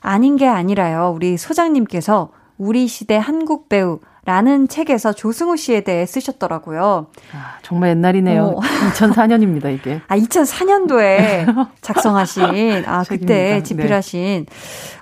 [0.00, 1.12] 아닌 게 아니라요.
[1.14, 7.06] 우리 소장님께서 우리 시대 한국 배우 라는 책에서 조승우 씨에 대해 쓰셨더라고요.
[7.32, 8.44] 아, 정말 옛날이네요.
[8.44, 8.60] 어.
[8.60, 10.00] 2004년입니다, 이게.
[10.08, 13.62] 아, 2004년도에 작성하신, 아, 그때 책입니다.
[13.62, 14.46] 집필하신,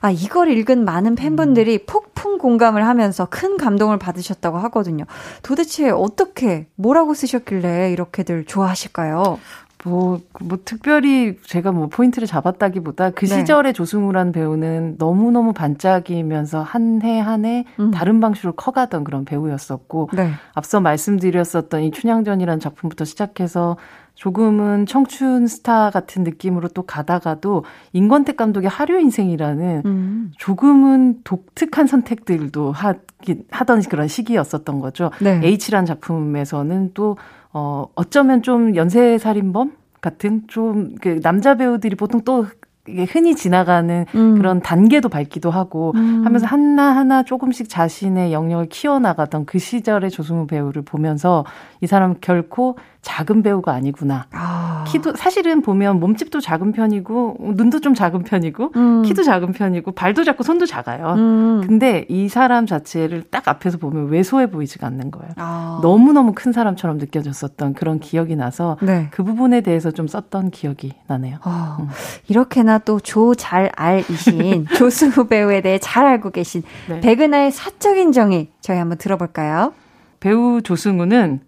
[0.00, 5.04] 아, 이걸 읽은 많은 팬분들이 폭풍 공감을 하면서 큰 감동을 받으셨다고 하거든요.
[5.42, 9.38] 도대체 어떻게, 뭐라고 쓰셨길래 이렇게들 좋아하실까요?
[9.84, 13.38] 뭐, 뭐, 특별히 제가 뭐 포인트를 잡았다기보다 그 네.
[13.38, 20.30] 시절의 조승우라는 배우는 너무너무 반짝이면서 한 해 한해 다른 방식으로 커가던 그런 배우였었고, 네.
[20.54, 23.76] 앞서 말씀드렸었던 이 춘향전이라는 작품부터 시작해서
[24.14, 30.32] 조금은 청춘 스타 같은 느낌으로 또 가다가도 인권택 감독의 하류 인생이라는 음.
[30.36, 35.10] 조금은 독특한 선택들도 하긴, 하던 그런 시기였었던 거죠.
[35.20, 35.40] 네.
[35.42, 37.16] H란 작품에서는 또,
[37.52, 42.46] 어, 어쩌면 좀 연쇄살인범 같은 좀, 그, 남자 배우들이 보통 또,
[42.88, 44.36] 이게 흔히 지나가는 음.
[44.36, 46.22] 그런 단계도 밟기도 하고 음.
[46.24, 51.44] 하면서 하나하나 조금씩 자신의 영역을 키워나가던 그 시절의 조승우 배우를 보면서
[51.80, 54.26] 이 사람 결코 작은 배우가 아니구나.
[54.30, 54.84] 아.
[54.86, 59.02] 키도 사실은 보면 몸집도 작은 편이고 눈도 좀 작은 편이고 음.
[59.02, 61.14] 키도 작은 편이고 발도 작고 손도 작아요.
[61.14, 61.62] 음.
[61.66, 65.32] 근데 이 사람 자체를 딱 앞에서 보면 왜소해 보이지가 않는 거예요.
[65.36, 65.80] 아.
[65.82, 69.08] 너무너무 큰 사람처럼 느껴졌었던 그런 기억이 나서 네.
[69.10, 71.38] 그 부분에 대해서 좀 썼던 기억이 나네요.
[71.44, 71.88] 어,
[72.28, 77.00] 이렇게나 또 조 잘 알이신 조승우 배우에 대해 잘 알고 계신 네.
[77.00, 79.72] 백은하의 사적인 정의 저희 한번 들어볼까요?
[80.20, 81.40] 배우 조승우는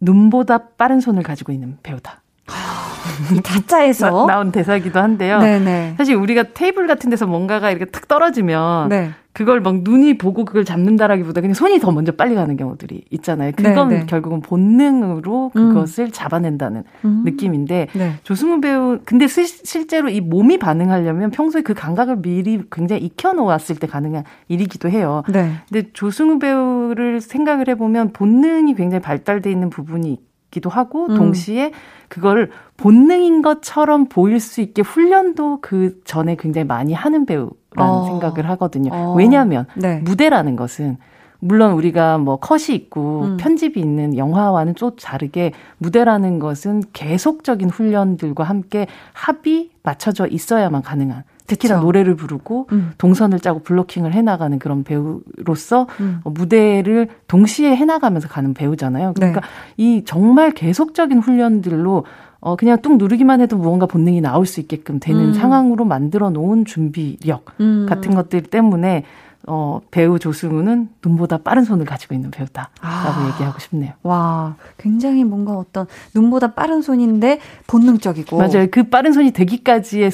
[0.00, 2.22] 눈보다 빠른 손을 가지고 있는 배우다.
[3.36, 5.38] 이 타짜에서 나, 온 대사기도 한데요.
[5.40, 5.94] 네네.
[5.98, 9.10] 사실 우리가 테이블 같은 데서 뭔가가 이렇게 탁 떨어지면 네.
[9.40, 13.52] 그걸 막 눈이 보고 그걸 잡는다라기보다 그냥 손이 더 먼저 빨리 가는 경우들이 있잖아요.
[13.56, 14.06] 그건 네, 네.
[14.06, 17.22] 결국은 본능으로 그것을 잡아낸다는 음.
[17.24, 18.12] 느낌인데 네.
[18.22, 23.76] 조승우 배우 근데 시- 실제로 이 몸이 반응하려면 평소에 그 감각을 미리 굉장히 익혀 놓았을
[23.76, 25.22] 때 가능한 일이기도 해요.
[25.32, 25.52] 네.
[25.72, 31.16] 근데 조승우 배우를 생각을 해 보면 본능이 굉장히 발달돼 있는 부분이 있기도 하고 음.
[31.16, 31.72] 동시에
[32.08, 38.04] 그걸 본능인 것처럼 보일 수 있게 훈련도 그 전에 굉장히 많이 하는 배우라는 어.
[38.06, 38.90] 생각을 하거든요.
[38.92, 39.14] 어.
[39.14, 40.00] 왜냐하면 네.
[40.00, 40.98] 무대라는 것은
[41.40, 43.36] 물론 우리가 뭐 컷이 있고 음.
[43.38, 51.76] 편집이 있는 영화와는 또 다르게 무대라는 것은 계속적인 훈련들과 함께 합이 맞춰져 있어야만 가능한 특히나
[51.76, 51.84] 그쵸.
[51.84, 52.92] 노래를 부르고 음.
[52.98, 56.20] 동선을 짜고 블로킹을 해나가는 그런 배우로서 음.
[56.22, 59.14] 어, 무대를 동시에 해나가면서 가는 배우잖아요.
[59.14, 59.46] 그러니까 네.
[59.76, 62.04] 이 정말 계속적인 훈련들로
[62.40, 65.34] 어 그냥 뚝 누르기만 해도 무언가 본능이 나올 수 있게끔 되는 음.
[65.34, 67.86] 상황으로 만들어 놓은 준비력 음.
[67.88, 69.04] 같은 것들 때문에
[69.46, 73.32] 어, 배우 조승우는 눈보다 빠른 손을 가지고 있는 배우다라고 아.
[73.32, 73.92] 얘기하고 싶네요.
[74.02, 78.36] 와, 굉장히 뭔가 어떤 눈보다 빠른 손인데 본능적이고.
[78.36, 78.66] 맞아요.
[78.70, 80.12] 그 빠른 손이 되기까지의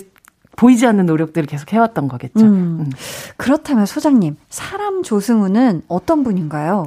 [0.55, 2.47] 보이지 않는 노력들을 계속 해왔던 거겠죠.
[2.47, 2.91] 음.
[3.37, 6.87] 그렇다면 소장님, 사람 조승우는 어떤 분인가요?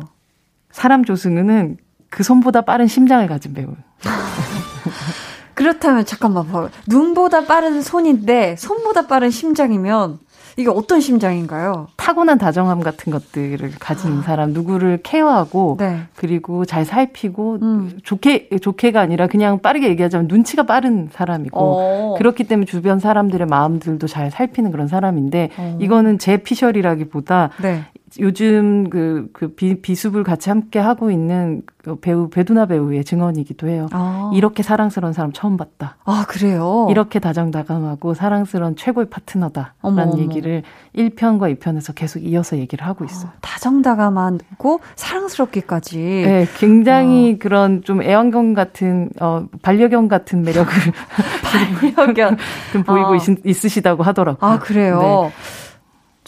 [0.71, 1.77] 사람 조승우는
[2.09, 3.75] 그 손보다 빠른 심장을 가진 배우.
[5.59, 6.69] 그렇다면 잠깐만 봐요.
[6.87, 10.19] 눈보다 빠른 손인데 손보다 빠른 심장이면
[10.55, 11.87] 이게 어떤 심장인가요?
[11.97, 15.83] 타고난 다정함 같은 것들을 가진 사람, 누구를 케어하고 아.
[15.83, 15.89] 네.
[15.91, 16.07] 음.
[16.15, 17.59] 그리고 잘 살피고
[18.03, 22.15] 좋게 좋게가 아니라 그냥 빠르게 얘기하자면 눈치가 빠른 사람이고 어.
[22.17, 25.77] 그렇기 때문에 주변 사람들의 마음들도 잘 살피는 그런 사람인데 어.
[25.81, 27.85] 이거는 제 피셜이라기보다 네.
[28.19, 33.87] 요즘 그, 그 비, 비숲을 같이 함께 하고 있는 그 배우, 배두나 배우의 증언이기도 해요.
[33.91, 34.31] 아.
[34.33, 35.97] 이렇게 사랑스러운 사람 처음 봤다.
[36.05, 36.87] 아, 그래요?
[36.89, 40.21] 이렇게 다정다감하고 사랑스러운 최고의 파트너다 라는 어머, 어머.
[40.21, 40.63] 얘기를
[40.95, 43.31] 1편과 2편에서 계속 이어서 얘기를 하고 있어요.
[43.41, 45.97] 다정다감하고 사랑스럽기까지.
[45.97, 50.73] 네, 굉장히 그런 좀 애완견 같은 어 반려견 같은 매력을
[51.95, 52.37] 반려견
[52.73, 53.15] 좀 보이고 어.
[53.15, 54.49] 있, 있으시다고 하더라고요.
[54.49, 55.31] 아, 그래요?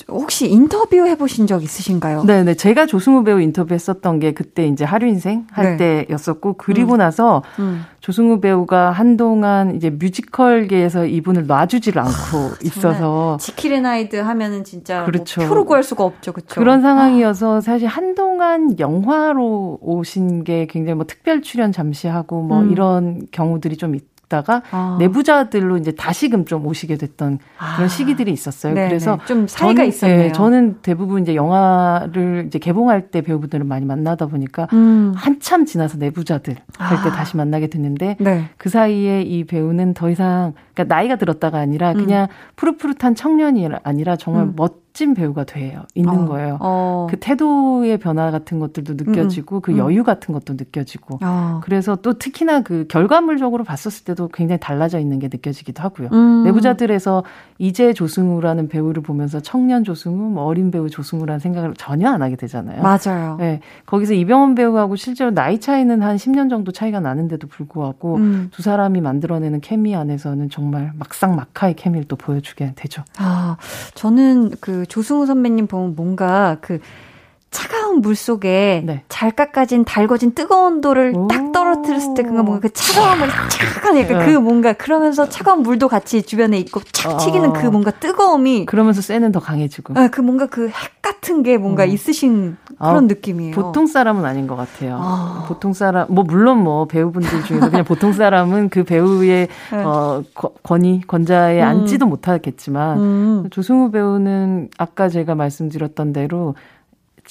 [0.07, 2.23] 혹시 인터뷰 해보신 적 있으신가요?
[2.23, 2.53] 네, 네.
[2.53, 6.05] 제가 조승우 배우 인터뷰 했었던 게 그때 이제 하류인생 할 네.
[6.07, 6.97] 때였었고 그리고 음.
[6.97, 7.85] 나서 음.
[7.99, 15.41] 조승우 배우가 한동안 이제 뮤지컬계에서 이분을 놔주지를 않고 있어서 지킬앤 하이드 하면은 진짜 그렇죠.
[15.41, 16.59] 뭐 표로 구할 수가 없죠, 그렇죠?
[16.59, 22.71] 그런 상황이어서 사실 한동안 영화로 오신 게 굉장히 뭐 특별 출연 잠시 하고 뭐 음.
[22.71, 24.95] 이런 경우들이 좀 있 다가 아.
[24.99, 27.75] 내부자들로 이제 다시금 좀 오시게 됐던 아.
[27.75, 28.73] 그런 시기들이 있었어요.
[28.73, 28.87] 네네.
[28.87, 30.17] 그래서 좀 사이가 저는- 있었네요.
[30.19, 35.11] 네, 저는 대부분 이제 영화를 이제 개봉할 때 배우분들을 많이 만나다 보니까 음.
[35.15, 37.11] 한참 지나서 내부자들 할때 아.
[37.11, 38.45] 다시 만나게 됐는데 네.
[38.57, 44.43] 그 사이에 이 배우는 더 이상 그러니까 나이가 들었다가 아니라 그냥 푸릇푸릇한 청년이 아니라 정말
[44.43, 44.53] 음.
[44.55, 46.25] 멋진 배우가 돼요 있는 어.
[46.25, 46.57] 거예요.
[46.59, 47.07] 어.
[47.09, 49.77] 그 태도의 변화 같은 것들도 느껴지고 그 음.
[49.77, 51.61] 여유 같은 것도 느껴지고 어.
[51.63, 56.09] 그래서 또 특히나 그 결과물적으로 봤었을 때도 굉장히 달라져 있는 게 느껴지기도 하고요.
[56.11, 56.43] 음.
[56.43, 57.23] 내부자들에서
[57.61, 62.81] 이재 조승우라는 배우를 보면서 청년 조승우, 뭐 어린 배우 조승우라는 생각을 전혀 안 하게 되잖아요.
[62.81, 63.37] 맞아요.
[63.39, 68.47] 네, 거기서 이병헌 배우하고 실제로 나이 차이는 한 10년 정도 차이가 나는데도 불구하고 음.
[68.51, 73.03] 두 사람이 만들어내는 케미 안에서는 정말 막상 막하의 케미를 또 보여주게 되죠.
[73.19, 73.57] 아,
[73.93, 76.79] 저는 그 조승우 선배님 보면 뭔가 그
[77.51, 79.03] 차가운 물 속에 네.
[79.09, 84.31] 잘 깎아진 달궈진 뜨거운 돌을 딱 떨어뜨렸을 때 그가 뭔가 그 차가움을 착한 약간 그
[84.31, 89.39] 뭔가 그러면서 차가운 물도 같이 주변에 있고 착 튀기는 그 뭔가 뜨거움이 그러면서 쇠는 더
[89.41, 89.93] 강해지고.
[89.99, 93.53] 아, 그 뭔가 그 핵 같은 게 뭔가 있으신 그런 아, 느낌이에요.
[93.53, 94.97] 보통 사람은 아닌 것 같아요.
[95.01, 95.45] 아.
[95.47, 99.83] 보통 사람, 뭐, 물론 뭐, 배우분들 중에서 그냥 보통 사람은 그 배우의, 네.
[99.83, 101.67] 어, 거- 권위, 권자에 음.
[101.67, 103.47] 앉지도 못하겠지만, 음.
[103.51, 106.55] 조승우 배우는 아까 제가 말씀드렸던 대로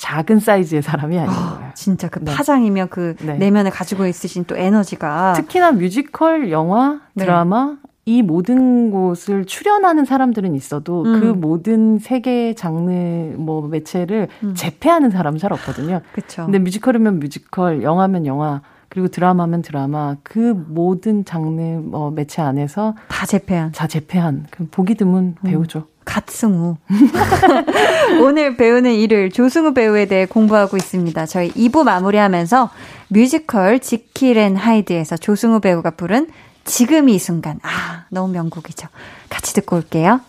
[0.00, 1.72] 작은 사이즈의 사람이 아닌 거예요.
[1.74, 2.32] 진짜 그 네.
[2.34, 3.36] 파장이며 그 네.
[3.36, 7.26] 내면에 가지고 있으신 또 에너지가 특히나 뮤지컬, 영화, 네.
[7.26, 11.20] 드라마, 이 모든 곳을 출연하는 사람들은 있어도 음.
[11.20, 16.00] 그 모든 세계 장르 뭐 매체를 제패하는 사람은 잘 없거든요.
[16.12, 16.46] 그렇죠.
[16.46, 23.26] 근데 뮤지컬이면 뮤지컬, 영화면 영화, 그리고 드라마면 드라마, 그 모든 장르 뭐 매체 안에서 다
[23.26, 23.72] 제패한.
[23.72, 25.86] 다 제패한 그 보기 드문 배우죠.
[26.04, 26.76] 갓승우.
[28.22, 31.26] 오늘 배우는 일을 조승우 배우에 대해 공부하고 있습니다.
[31.26, 32.70] 저희 2부 마무리하면서
[33.08, 36.28] 뮤지컬 지킬 앤 하이드에서 조승우 배우가 부른
[36.64, 37.58] 지금 이 순간.
[37.62, 38.88] 아, 너무 명곡이죠.
[39.28, 40.20] 같이 듣고 올게요.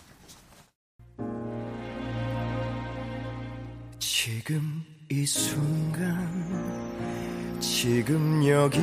[4.00, 6.30] 지금 이 순간
[7.60, 8.80] 지금 여기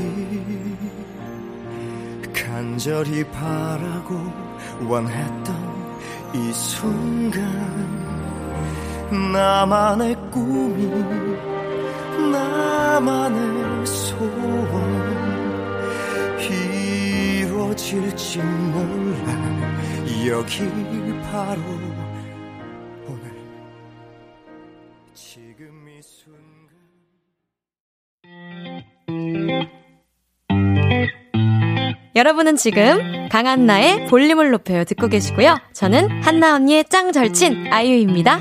[2.32, 4.14] 간절히 바라고
[4.88, 5.57] 원했던
[6.34, 7.40] 이 순간
[9.32, 10.86] 나만의 꿈이
[12.30, 15.18] 나만의 소원
[16.40, 19.32] 이루어질지 몰라.
[20.26, 20.68] 여기
[21.30, 21.87] 바로
[32.18, 35.56] 여러분은 지금 강한나의 볼륨을 높여요 듣고 계시고요.
[35.72, 38.40] 저는 한나 언니의 짱 절친 아이유입니다.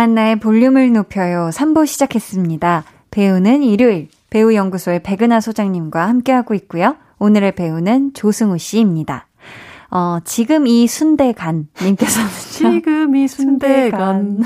[0.00, 1.50] 강한나의 볼륨을 높여요.
[1.52, 2.84] 3부 시작했습니다.
[3.10, 6.96] 배우는 일요일, 배우연구소의 백은하 소장님과 함께하고 있고요.
[7.18, 9.26] 오늘의 배우는 조승우 씨입니다.
[9.90, 14.38] 어, 지금 이 순대간 님께서는 지금 이 순대간.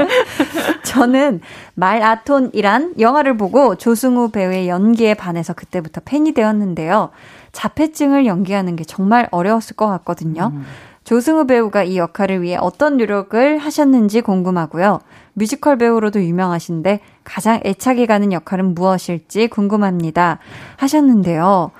[0.84, 1.42] 저는
[1.74, 7.10] 말 아톤이란 영화를 보고 조승우 배우의 연기에 반해서 그때부터 팬이 되었는데요.
[7.52, 10.52] 자폐증을 연기하는 게 정말 어려웠을 것 같거든요.
[10.54, 10.64] 음.
[11.08, 15.00] 조승우 배우가 이 역할을 위해 어떤 노력을 하셨는지 궁금하고요.
[15.32, 20.38] 뮤지컬 배우로도 유명하신데 가장 애착이 가는 역할은 무엇일지 궁금합니다.
[20.76, 21.70] 하셨는데요.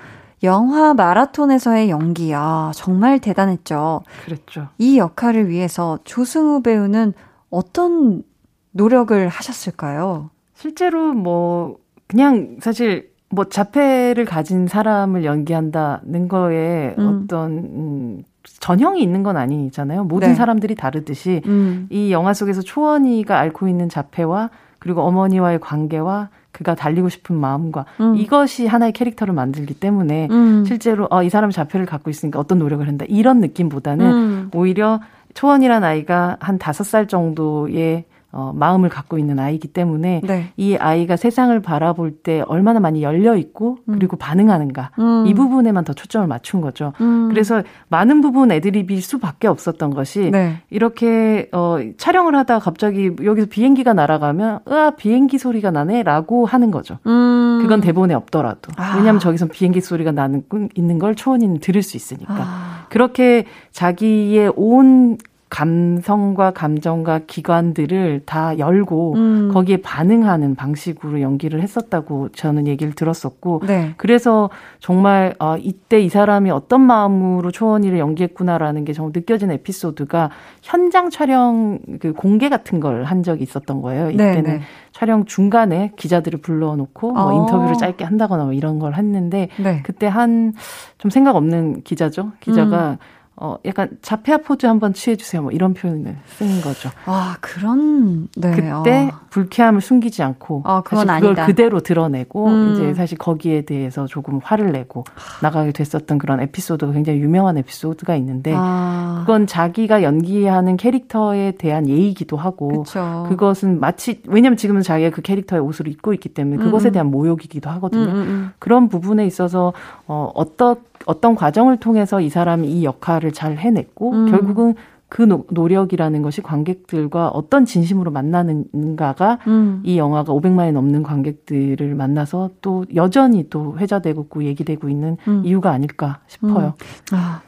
[0.41, 4.01] 영화 마라톤에서의 연기야 정말 대단했죠.
[4.25, 4.69] 그랬죠.
[4.79, 7.13] 이 역할을 위해서 조승우 배우는
[7.51, 8.23] 어떤
[8.71, 10.31] 노력을 하셨을까요?
[10.55, 11.77] 실제로 뭐
[12.07, 17.25] 그냥 사실 뭐 자폐를 가진 사람을 연기한다는 거에 음.
[17.25, 20.05] 어떤 음, 전형이 있는 건 아니잖아요.
[20.05, 20.35] 모든 네.
[20.35, 21.87] 사람들이 다르듯이 음.
[21.89, 28.15] 이 영화 속에서 초원이가 앓고 있는 자폐와 그리고 어머니와의 관계와 그가 달리고 싶은 마음과 음.
[28.15, 30.65] 이것이 하나의 캐릭터를 만들기 때문에 음.
[30.65, 34.51] 실제로 어, 이 사람이 자폐를 갖고 있으니까 어떤 노력을 한다 이런 느낌보다는 음.
[34.53, 34.99] 오히려
[35.35, 40.53] 초원이란 아이가 한 다섯 살 정도의 어, 마음을 갖고 있는 아이기 때문에 네.
[40.55, 45.25] 이 아이가 세상을 바라볼 때 얼마나 많이 열려 있고 그리고 반응하는가 음.
[45.25, 46.93] 이 부분에만 더 초점을 맞춘 거죠.
[47.01, 47.29] 음.
[47.29, 50.61] 그래서 많은 부분 애드립일 수밖에 없었던 것이 네.
[50.69, 56.99] 이렇게 어 촬영을 하다가 갑자기 여기서 비행기가 날아가면 으아 비행기 소리가 나네라고 하는 거죠.
[57.07, 57.59] 음.
[57.63, 58.95] 그건 대본에 없더라도 아.
[58.97, 60.43] 왜냐하면 저기서 비행기 소리가 나는
[60.75, 62.85] 있는 걸 초원이는 들을 수 있으니까 아.
[62.89, 65.17] 그렇게 자기의 온
[65.49, 69.51] 감성과 감정과 기관들을 다 열고 음.
[69.51, 73.93] 거기에 반응하는 방식으로 연기를 했었다고 저는 얘기를 들었었고 네.
[73.97, 80.29] 그래서 정말 아 이때 이 사람이 어떤 마음으로 초원이를 연기했구나라는 게 정말 느껴지는 에피소드가
[80.61, 84.11] 현장 촬영 그 공개 같은 걸 한 적이 있었던 거예요.
[84.11, 84.61] 이때는 네, 네.
[84.91, 87.33] 촬영 중간에 기자들을 불러놓고 뭐 어.
[87.33, 89.81] 인터뷰를 짧게 한다거나 뭐 이런 걸 했는데 네.
[89.83, 90.53] 그때 한
[90.97, 92.33] 좀 생각 없는 기자죠.
[92.41, 92.97] 기자가 음.
[93.41, 95.41] 어 약간 자폐아 포즈 한번 취해주세요.
[95.43, 96.89] 뭐 이런 표현을 쓴 거죠.
[97.05, 98.51] 아, 그런, 네.
[98.51, 99.19] 그때 어.
[99.29, 101.45] 불쾌함을 숨기지 않고 어, 그건 사실 그걸 아니다.
[101.45, 102.73] 그대로 드러내고 음.
[102.73, 105.05] 이제 사실 거기에 대해서 조금 화를 내고
[105.41, 109.19] 나가게 됐었던 그런 에피소드가 굉장히 유명한 에피소드가 있는데 아.
[109.21, 113.25] 그건 자기가 연기하는 캐릭터에 대한 예의이기도 하고 그쵸.
[113.29, 116.91] 그것은 마치 왜냐면 지금은 자기가 그 캐릭터의 옷을 입고 있기 때문에 그것에 음.
[116.91, 118.03] 대한 모욕이기도 하거든요.
[118.03, 118.51] 음, 음, 음.
[118.59, 119.71] 그런 부분에 있어서
[120.07, 120.75] 어 어떤
[121.05, 124.31] 어떤 과정을 통해서 이 사람이 이 역할을 잘 해냈고 음.
[124.31, 124.75] 결국은
[125.09, 129.81] 그 노, 노력이라는 것이 관객들과 어떤 진심으로 만나는가가 음.
[129.83, 135.41] 이 영화가 500만이 넘는 관객들을 만나서 또 여전히 또 회자되고 있고 얘기되고 있는 음.
[135.43, 136.75] 이유가 아닐까 싶어요.
[137.11, 137.41] 아,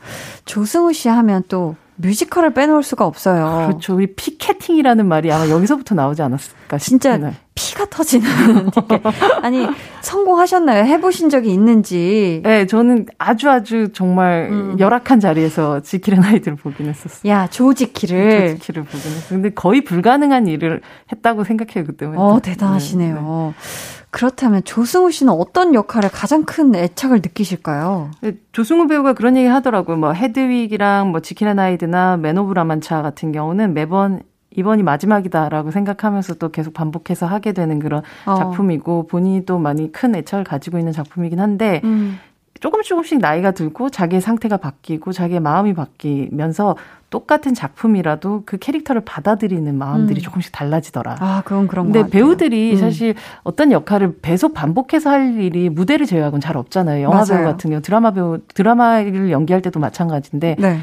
[0.46, 3.68] 조승우 씨 하면 또 뮤지컬을 빼놓을 수가 없어요.
[3.68, 3.96] 그렇죠.
[3.96, 7.34] 우리 피켓팅이라는 말이 아마 여기서부터 나오지 않았을까 진짜 싶네요.
[7.56, 8.26] 피가 터지는
[9.44, 9.68] 아니
[10.02, 10.86] 성공하셨나요?
[10.86, 12.42] 해보신 적이 있는지.
[12.44, 14.76] 네, 저는 아주 아주 정말 음.
[14.80, 17.32] 열악한 자리에서 지킬 앤 하이드를 보긴 했었어요.
[17.32, 18.50] 야 조지킬을.
[18.56, 19.30] 조지킬을 보긴 했어요.
[19.30, 22.18] 근데 거의 불가능한 일을 했다고 생각해요 그때는.
[22.18, 23.54] 어 대단하시네요.
[24.12, 28.12] 그렇다면 조승우 씨는 어떤 역할에 가장 큰 애착을 느끼실까요?
[28.22, 29.96] 네, 조승우 배우가 그런 얘기 하더라고요.
[29.98, 34.22] 뭐 헤드윅이랑 뭐 지킬 앤 하이드나 맨 오브 라만차 같은 경우는 매번
[34.56, 38.36] 이번이 마지막이다라고 생각하면서 또 계속 반복해서 하게 되는 그런 어.
[38.36, 42.20] 작품이고 본인이 또 많이 큰 애착을 가지고 있는 작품이긴 한데 음.
[42.60, 46.76] 조금씩 조금씩 나이가 들고 자기의 상태가 바뀌고 자기의 마음이 바뀌면서
[47.10, 50.22] 똑같은 작품이라도 그 캐릭터를 받아들이는 마음들이 음.
[50.22, 51.18] 조금씩 달라지더라.
[51.20, 52.10] 아 그건 그런 것 근데.
[52.10, 52.78] 배우들이 음.
[52.78, 57.04] 사실 어떤 역할을 계속 반복해서 할 일이 무대를 제외하고는 잘 없잖아요.
[57.04, 57.52] 영화 배우 맞아요.
[57.52, 60.80] 같은 경우 드라마 배우 드라마를 연기할 때도 마찬가지인데 네.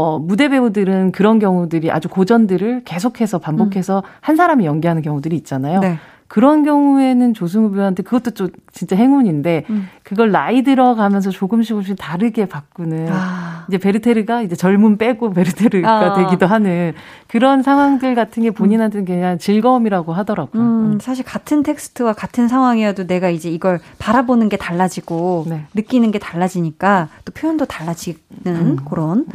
[0.00, 5.80] 어, 무대 배우들은 그런 경우들이 아주 고전들을 계속해서 반복해서 한 사람이 연기하는 경우들이 있잖아요.
[5.80, 5.80] 음.
[5.80, 5.98] 네.
[6.30, 9.88] 그런 경우에는 조승우 배우한테 그것도 좀 진짜 행운인데 음.
[10.04, 13.64] 그걸 나이 들어가면서 조금씩 조금씩 다르게 바꾸는 아.
[13.66, 16.14] 이제 베르테르가 이제 젊음 빼고 베르테르가 아.
[16.14, 16.92] 되기도 하는
[17.26, 20.62] 그런 상황들 같은 게 본인한테는 그냥 즐거움이라고 하더라고요.
[20.62, 25.64] 음, 사실 같은 텍스트와 같은 상황이어도 내가 이제 이걸 바라보는 게 달라지고 네.
[25.74, 28.76] 느끼는 게 달라지니까 또 표현도 달라지는 음.
[28.88, 29.26] 그런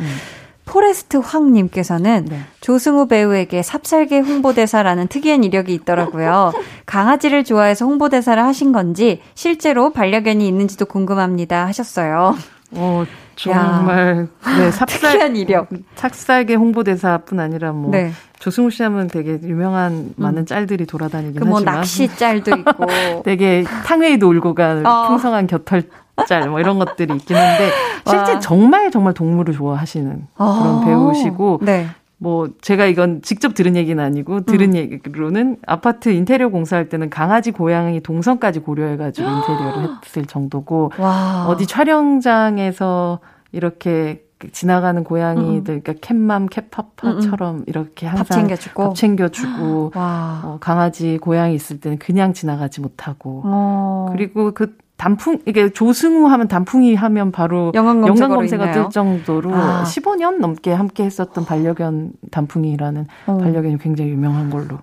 [0.65, 2.39] 포레스트 황님께서는 네.
[2.61, 6.51] 조승우 배우에게 삽살개 홍보대사라는 특이한 이력이 있더라고요.
[6.85, 12.35] 강아지를 좋아해서 홍보대사를 하신 건지 실제로 반려견이 있는지도 궁금합니다 하셨어요.
[12.71, 13.05] 어,
[13.35, 15.69] 정말 네, 삽살 특이한 이력.
[15.95, 18.11] 삭살계 홍보대사뿐 아니라 뭐 네.
[18.39, 22.85] 조승우 씨 하면 되게 유명한 많은 짤들이 돌아다니긴 그 뭐 하지만 낚시 짤도 있고
[23.23, 25.07] 되게 탕웨이도 울고 간 어.
[25.09, 25.83] 풍성한 곁털
[26.27, 27.69] 짤 뭐 이런 것들이 있긴 한데
[28.05, 28.39] 실제 와.
[28.39, 30.59] 정말 정말 동물을 좋아하시는 아.
[30.61, 31.87] 그런 배우시고 네.
[32.17, 34.75] 뭐 제가 이건 직접 들은 얘기는 아니고 들은 음.
[34.75, 41.45] 얘기로는 아파트 인테리어 공사할 때는 강아지 고양이 동선까지 고려해가지고 인테리어를 했을 정도고 와.
[41.47, 43.19] 어디 촬영장에서
[43.51, 48.83] 이렇게 지나가는 고양이들, 그러니까 캣맘, 캣파파처럼 이렇게 항상 밥 챙겨주고.
[48.83, 50.41] 밥 챙겨주고 와.
[50.43, 54.09] 어, 강아지, 고양이 있을 때는 그냥 지나가지 못하고 어.
[54.11, 58.01] 그리고 그 단풍 이게 조승우 하면 단풍이 하면 바로 영광
[58.45, 58.83] 있나요?
[58.83, 59.83] 뜰 정도로 아.
[59.83, 63.37] 15년 넘게 함께 했었던 반려견 단풍이라는 어.
[63.37, 64.79] 반려견이 굉장히 유명한 걸로.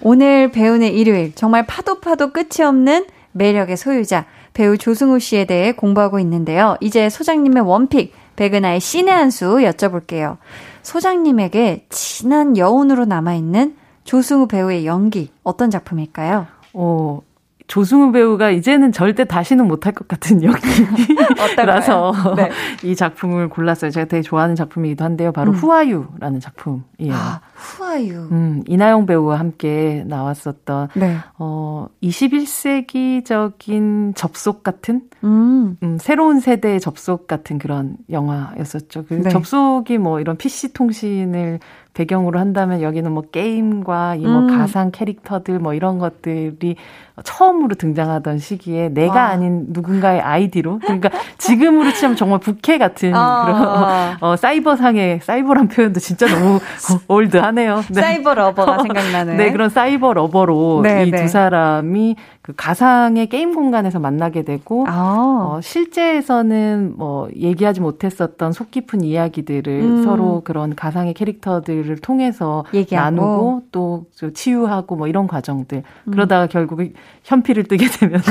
[0.00, 6.18] 오늘 배우는 일요일 정말 파도 파도 끝이 없는 매력의 소유자 배우 조승우 씨에 대해 공부하고
[6.20, 6.76] 있는데요.
[6.80, 10.38] 이제 소장님의 원픽 백은하의 신의 한 수 여쭤볼게요.
[10.82, 16.46] 소장님에게 진한 여운으로 남아있는 조승우 배우의 연기 어떤 작품일까요?
[16.74, 17.20] 어,
[17.66, 22.50] 조승우 배우가 이제는 절대 다시는 못할 것 같은 연기라서 네.
[22.84, 23.90] 이 작품을 골랐어요.
[23.90, 25.32] 제가 되게 좋아하는 작품이기도 한데요.
[25.32, 25.56] 바로 음.
[25.56, 27.14] 후아유라는 작품이에요.
[27.14, 28.28] 아, 후아유.
[28.32, 31.16] 음, 이나영 배우와 함께 나왔었던 네.
[31.38, 35.78] 어, 21세기적인 접속 같은 음.
[35.82, 39.06] 음, 새로운 세대의 접속 같은 그런 영화였었죠.
[39.08, 39.30] 그 네.
[39.30, 41.60] 접속이 뭐 이런 PC 통신을
[41.94, 44.48] 배경으로 한다면 여기는 뭐 게임과 이뭐 음.
[44.48, 46.76] 가상 캐릭터들 뭐 이런 것들이
[47.22, 49.22] 처음으로 등장하던 시기에 내가 와.
[49.26, 54.16] 아닌 누군가의 아이디로 그러니까 지금으로 치면 정말 부캐 같은 아, 그런 아.
[54.20, 56.58] 어, 사이버상의 사이버란 표현도 진짜 너무
[57.06, 57.82] old하네요.
[57.92, 58.00] 네.
[58.00, 59.36] 사이버 러버가 생각나는.
[59.36, 61.22] 네, 그런 사이버 러버로 네, 이 네.
[61.22, 65.54] 두 사람이 그 가상의 게임 공간에서 만나게 되고 아.
[65.56, 70.02] 어, 실제에서는 뭐 얘기하지 못했었던 속 깊은 이야기들을 음.
[70.02, 73.04] 서로 그런 가상의 캐릭터들을 통해서 얘기하고.
[73.04, 76.10] 나누고 또저 치유하고 뭐 이런 과정들 음.
[76.10, 76.80] 그러다가 결국
[77.24, 78.30] 현피를 뜨게 되면서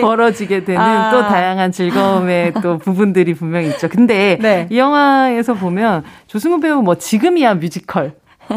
[0.00, 1.10] 벌어지게 되는 아.
[1.10, 3.88] 또 다양한 즐거움의 또 부분들이 분명히 있죠.
[3.88, 4.66] 근데 네.
[4.70, 8.14] 이 영화에서 보면 조승우 배우 뭐 지금이야 뮤지컬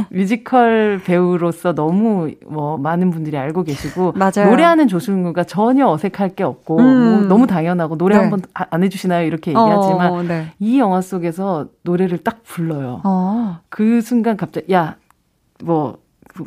[0.09, 4.49] 뮤지컬 배우로서 너무 뭐 많은 분들이 알고 계시고 맞아요.
[4.49, 6.83] 노래하는 조승우가 전혀 어색할 게 없고 음.
[7.19, 8.21] 뭐 너무 당연하고 노래 네.
[8.21, 10.47] 한번 아- 안 해주시나요 이렇게 얘기하지만 어, 네.
[10.59, 13.01] 이 영화 속에서 노래를 딱 불러요.
[13.05, 13.59] 어.
[13.69, 15.99] 그 순간 갑자기 야뭐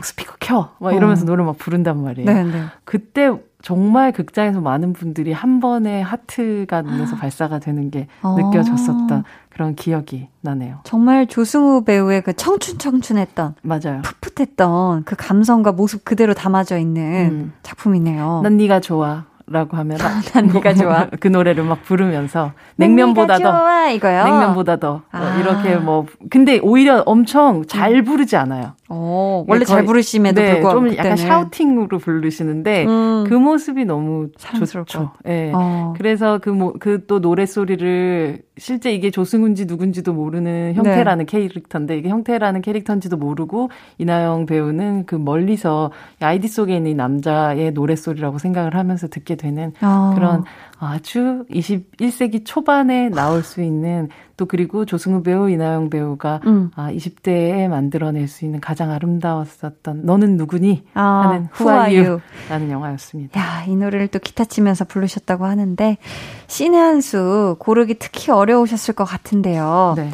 [0.02, 1.26] 스피커 켜 막 이러면서 어.
[1.26, 2.26] 노래 막 부른단 말이에요.
[2.32, 2.64] 네, 네.
[2.84, 3.30] 그때
[3.62, 8.34] 정말 극장에서 많은 분들이 한 번에 하트가 눈에서 발사가 되는 게 어.
[8.38, 10.78] 느껴졌었던 그런 기억이 나네요.
[10.84, 14.00] 정말 조승우 배우의 그 청춘 청춘했던 맞아요.
[14.02, 17.52] 풋풋했던 그 감성과 모습 그대로 담아져 있는 음.
[17.62, 18.40] 작품이네요.
[18.42, 19.24] 난 네가 좋아.
[19.52, 19.98] 라고 하면
[20.32, 21.08] 난 네가 좋아.
[21.18, 24.22] 그 노래를 막 부르면서 냉면보다 더 이거요.
[24.24, 25.36] 냉면보다 더뭐 아.
[25.40, 28.74] 이렇게 뭐 근데 오히려 엄청 잘 부르지 않아요.
[28.92, 31.16] 어, 원래 네, 잘 거의- 부르심에도 네, 불구하고 좀 약간 그때는.
[31.16, 33.24] 샤우팅으로 부르시는데 음.
[33.28, 34.28] 그 모습이 너무.
[34.36, 35.12] 좋죠.
[35.26, 35.52] 예.
[35.54, 35.94] 어.
[35.96, 41.30] 그래서 그뭐그또 노래 소리를 실제 이게 조승우인지 누군지도 모르는 형태라는 네.
[41.38, 47.72] 캐릭터인데 이게 형태라는 캐릭터인지도 모르고 이나영 배우는 그 멀리서 이 아이디 속에 있는 이 남자의
[47.72, 50.12] 노래 소리라고 생각을 하면서 듣게 되는 어.
[50.14, 50.44] 그런
[50.78, 54.08] 아주 21세기 초반에 나올 수 있는
[54.40, 56.70] 또 그리고 조승우 배우, 이나영 배우가 음.
[56.74, 61.94] 아, 20대에 만들어낼 수 있는 가장 아름다웠었던 너는 누구니 아, 하는 Who Are Who Are
[61.98, 62.06] You?
[62.12, 63.38] You 라는 영화였습니다.
[63.38, 65.98] 야, 이 노래를 또 기타 치면서 부르셨다고 하는데
[66.46, 69.92] 신의 한 수 고르기 특히 어려우셨을 것 같은데요.
[69.98, 70.10] 네.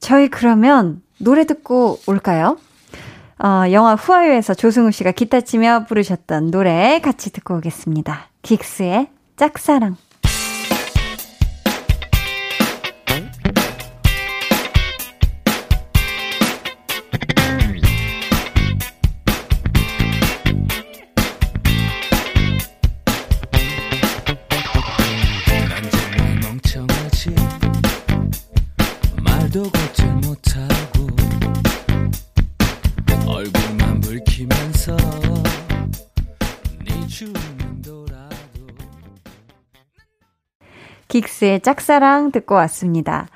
[0.00, 2.56] 저희 그러면 노래 듣고 올까요?
[3.38, 8.28] 어, 영화 후아유에서 조승우 씨가 기타 치며 부르셨던 노래 같이 듣고 오겠습니다.
[8.42, 9.96] 긱스의 짝사랑.
[41.20, 43.26] 긱스의 짝사랑 듣고 왔습니다.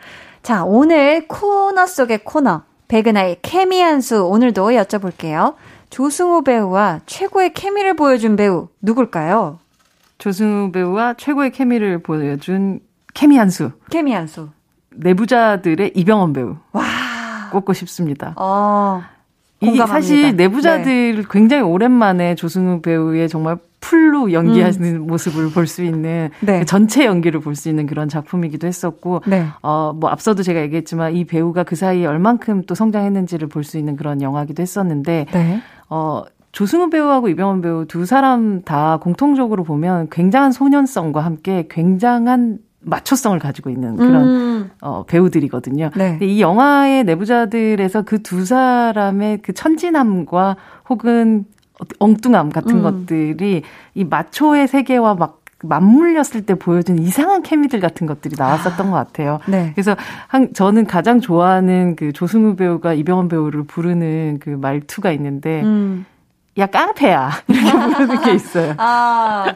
[0.42, 5.54] 자, 오늘 코너 속의 코너, 백은하의 케미 한수 오늘도 여쭤볼게요.
[5.90, 9.58] 조승우 배우와 최고의 케미를 보여준 배우 누굴까요?
[10.18, 12.80] 조승우 배우와 최고의 케미를 보여준
[13.14, 13.72] 케미 한수.
[13.90, 14.48] 케미 한수.
[14.90, 16.56] 내부자들의 이병헌 배우.
[16.72, 16.82] 와.
[17.52, 18.32] 꼽고 싶습니다.
[18.36, 19.02] 어,
[19.66, 19.86] 공감합니다.
[19.86, 26.46] 사실 내부자들 굉장히 오랜만에 조승우 배우의 정말 풀로 연기하는 모습을 볼 수 있는 음.
[26.46, 26.60] 네.
[26.60, 29.46] 그 전체 연기를 볼 수 있는 그런 작품이기도 했었고 네.
[29.60, 34.22] 어뭐 앞서도 제가 얘기했지만 이 배우가 그 사이에 얼만큼 또 성장했는지를 볼 수 있는 그런
[34.22, 35.60] 영화기도 했었는데 네.
[35.88, 43.38] 어 조승우 배우하고 이병헌 배우 두 사람 다 공통적으로 보면 굉장한 소년성과 함께 굉장한 마초성을
[43.38, 44.70] 가지고 있는 그런 음.
[44.80, 45.90] 어, 배우들이거든요.
[45.96, 46.10] 네.
[46.10, 50.56] 근데 이 영화의 내부자들에서 그 두 사람의 그 천진함과
[50.88, 51.44] 혹은
[51.98, 52.82] 엉뚱함 같은 음.
[52.82, 53.62] 것들이
[53.94, 59.38] 이 마초의 세계와 막 맞물렸을 때 보여준 이상한 케미들 같은 것들이 나왔었던 것 같아요.
[59.46, 59.70] 네.
[59.74, 59.96] 그래서
[60.28, 66.04] 한, 저는 가장 좋아하는 그 조승우 배우가 이병헌 배우를 부르는 그 말투가 있는데, 음.
[66.58, 67.30] 야, 깡패야.
[67.48, 68.74] 이렇게 부르는 게 있어요.
[68.76, 69.46] 아.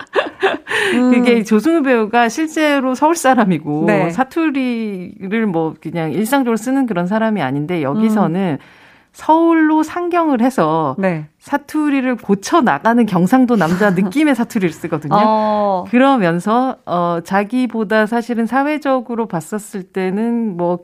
[0.95, 1.13] 음.
[1.13, 4.11] 그게 조승우 배우가 실제로 서울 사람이고 네.
[4.11, 8.59] 사투리를 뭐 그냥 일상적으로 쓰는 그런 사람이 아닌데 여기서는
[9.13, 11.27] 서울로 상경을 해서 네.
[11.39, 15.15] 사투리를 고쳐 나가는 경상도 남자 느낌의 사투리를 쓰거든요.
[15.17, 15.85] 어.
[15.89, 20.81] 그러면서 어 자기보다 사실은 사회적으로 봤었을 때는 뭐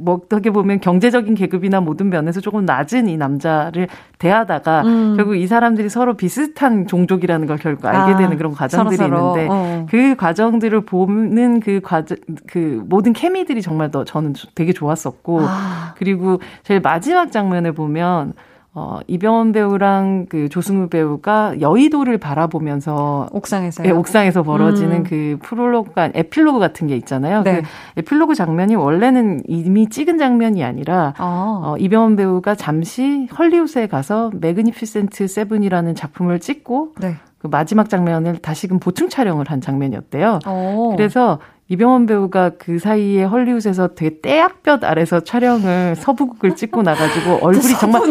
[0.00, 3.88] 뭐 어떻게 보면 경제적인 계급이나 모든 면에서 조금 낮은 이 남자를
[4.18, 5.14] 대하다가 음.
[5.16, 9.36] 결국 이 사람들이 서로 비슷한 종족이라는 걸 결국 알게 아, 되는 그런 과정들이 서로서로.
[9.36, 9.86] 있는데 어.
[9.90, 15.94] 그 과정들을 보는 그 과정 그 모든 케미들이 정말 더 저는 되게 좋았었고 아.
[15.96, 18.34] 그리고 제일 마지막 장면을 보면
[18.72, 23.88] 어 이병헌 배우랑 그 조승우 배우가 여의도를 바라보면서 옥상에서요.
[23.88, 25.02] 예, 옥상에서 벌어지는 음.
[25.02, 27.42] 그 프롤로그가 에필로그 같은 게 있잖아요.
[27.42, 27.62] 네.
[27.62, 27.66] 그
[27.96, 31.62] 에필로그 장면이 원래는 이미 찍은 장면이 아니라 어.
[31.64, 37.16] 어, 이병헌 배우가 잠시 헐리우드에 가서 매그니피센트 세븐이라는 작품을 찍고 네.
[37.38, 40.40] 그 마지막 장면을 다시금 보충 촬영을 한 장면이었대요.
[40.46, 40.92] 어.
[40.94, 41.40] 그래서
[41.70, 48.02] 이병헌 배우가 그 사이에 헐리우드에서 되게 떼약볕 아래서 촬영을 서부극을 찍고 나가지고 얼굴이 정말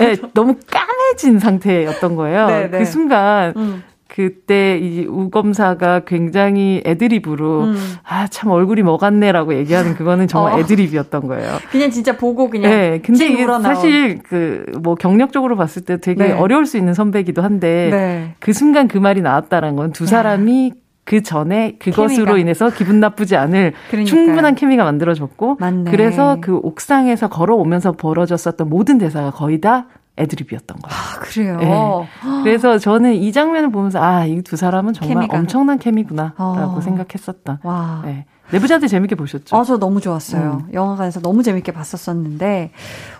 [0.00, 2.46] 예, 너무 까매진 상태였던 거예요.
[2.46, 2.78] 네, 네.
[2.78, 3.82] 그 순간 음.
[4.08, 7.76] 그때 이 우검사가 굉장히 애드립으로 음.
[8.02, 10.58] 아참 얼굴이 먹었네라고 얘기하는 그거는 정말 어.
[10.60, 11.58] 애드립이었던 거예요.
[11.70, 12.70] 그냥 진짜 보고 그냥.
[12.70, 13.46] 네, 근데 찡 이게.
[13.46, 16.32] 사실 그 뭐 경력적으로 봤을 때 되게 네.
[16.32, 18.34] 어려울 수 있는 선배기도 한데 네.
[18.40, 20.72] 그 순간 그 말이 나왔다는 건 두 사람이
[21.04, 22.38] 그 전에 그것으로 케미가.
[22.38, 24.04] 인해서 기분 나쁘지 않을 그러니까요.
[24.06, 25.90] 충분한 케미가 만들어졌고 맞네.
[25.90, 29.86] 그래서 그 옥상에서 걸어오면서 벌어졌었던 모든 대사가 거의 다
[30.16, 30.94] 애드립이었던 거예요.
[30.94, 31.56] 아, 그래요.
[31.58, 32.42] 네.
[32.44, 35.38] 그래서 저는 이 장면을 보면서 아, 이 두 사람은 정말 케미가.
[35.38, 36.80] 엄청난 케미구나라고 어.
[36.82, 37.58] 생각했었다.
[37.64, 38.02] 와.
[38.04, 38.26] 네.
[38.52, 39.56] 내부자들 재밌게 보셨죠?
[39.56, 40.68] 아, 저 너무 좋았어요.
[40.72, 42.70] 영화관에서 너무 재밌게 봤었었는데,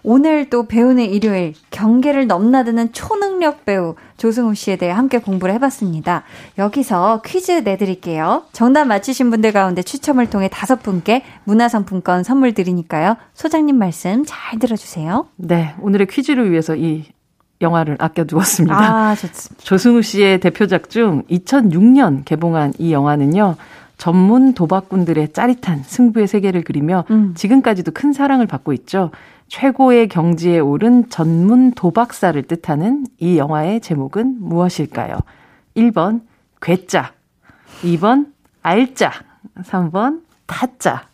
[0.02, 6.22] 오늘 또 배우는 일요일, 경계를 넘나드는 초능력 배우 조승우 씨에 대해 함께 공부를 해봤습니다.
[6.58, 8.44] 여기서 퀴즈 내드릴게요.
[8.52, 13.16] 정답 맞히신 분들 가운데 추첨을 통해 다섯 분께 문화상품권 선물 드리니까요.
[13.34, 15.26] 소장님 말씀 잘 들어주세요.
[15.36, 17.04] 네, 오늘의 퀴즈를 위해서 이
[17.62, 18.76] 영화를 아껴두었습니다.
[18.76, 19.62] 아, 좋습니다.
[19.64, 23.56] 조승우 씨의 대표작 중 2006년 개봉한 이 영화는요.
[24.02, 27.34] 전문 도박꾼들의 짜릿한 승부의 세계를 그리며 음.
[27.36, 29.12] 지금까지도 큰 사랑을 받고 있죠.
[29.46, 35.18] 최고의 경지에 오른 전문 도박사를 뜻하는 이 영화의 제목은 무엇일까요?
[35.76, 36.22] 1번
[36.60, 37.12] 괴짜,
[37.82, 38.26] 2번
[38.62, 39.12] 알짜,
[39.58, 41.04] 3번 타짜.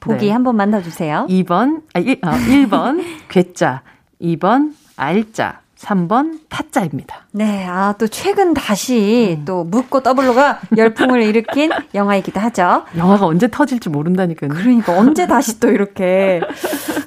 [0.00, 0.32] 보기 네.
[0.32, 1.24] 한 번만 더 주세요.
[1.28, 3.82] 2번, 아, 1, 아, 1번 괴짜,
[4.20, 7.26] 2번 알짜, 3번 타짜입니다.
[7.32, 8.54] 네, 아, 또 최근 음.
[8.54, 12.84] 다시 또 묻고 더블로 가 열풍을 일으킨 영화이기도 하죠.
[12.96, 14.50] 영화가 언제 터질지 모른다니까요.
[14.50, 16.40] 그러니까 언제 다시 또 이렇게.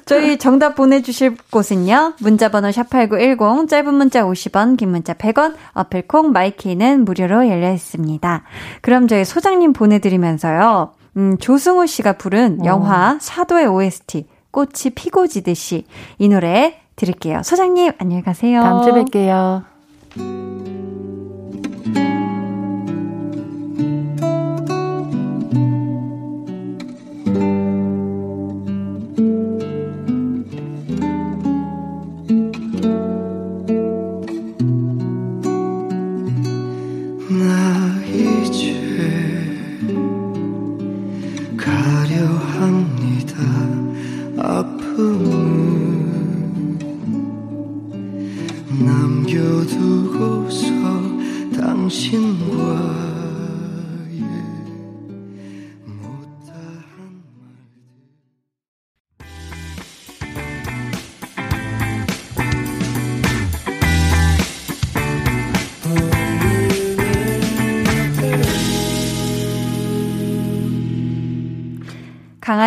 [0.06, 2.14] 저희 정답 보내주실 곳은요.
[2.20, 8.42] 문자번호 샵8910, 짧은 문자 50원, 긴 문자 100원, 어플콩, 마이키는 무료로 열려 있습니다.
[8.80, 10.92] 그럼 저희 소장님 보내드리면서요.
[11.18, 12.64] 음, 조승우 씨가 부른 어.
[12.64, 15.84] 영화 사도의 OST, 꽃이 피고 지듯이
[16.18, 17.42] 이 노래 들을게요.
[17.42, 18.62] 소장님, 안녕히 가세요.
[18.62, 19.64] 다음 주에 뵐게요.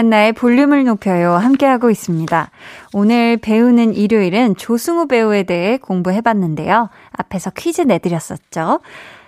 [0.05, 1.33] 강한나의 볼륨을 높여요.
[1.33, 2.51] 함께하고 있습니다.
[2.93, 6.89] 오늘 배우는 일요일은 조승우 배우에 대해 공부해봤는데요.
[7.11, 8.81] 앞에서 퀴즈 내드렸었죠.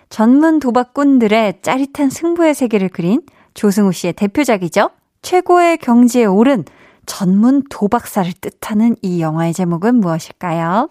[0.09, 3.21] 전문 도박꾼들의 짜릿한 승부의 세계를 그린
[3.53, 4.89] 조승우 씨의 대표작이죠.
[5.21, 6.63] 최고의 경지에 오른
[7.05, 10.89] 전문 도박사를 뜻하는 이 영화의 제목은 무엇일까요?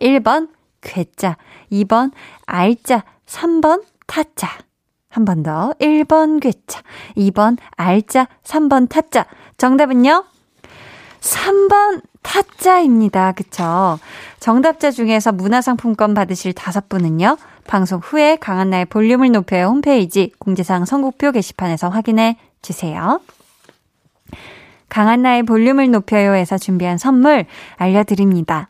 [0.00, 0.48] 1번
[0.80, 1.36] 괴짜,
[1.72, 2.12] 2번
[2.46, 4.48] 알짜, 3번 타짜.
[5.14, 5.72] 한 번 더.
[5.80, 6.82] 1번 괴짜,
[7.16, 9.26] 2번 알짜, 3번 타짜.
[9.56, 10.24] 정답은요?
[11.20, 13.32] 3번 타짜입니다.
[13.32, 13.98] 그쵸?
[14.40, 17.36] 정답자 중에서 문화상품권 받으실 다섯 분은요.
[17.66, 23.20] 방송 후에 강한나의 볼륨을 높여요 홈페이지 공지사항 선곡표 게시판에서 확인해 주세요.
[24.88, 27.46] 강한나의 볼륨을 높여요에서 준비한 선물
[27.76, 28.68] 알려드립니다.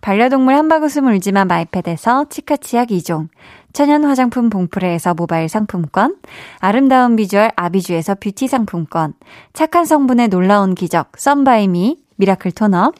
[0.00, 3.28] 반려동물 한바구음 울지마 마이패드에서 치카치약 2종,
[3.72, 6.16] 천연 화장품 봉프레에서 모바일 상품권,
[6.58, 9.14] 아름다운 비주얼 아비주에서 뷰티 상품권,
[9.52, 12.92] 착한 성분의 놀라운 기적 썬바이미 miracle 토너,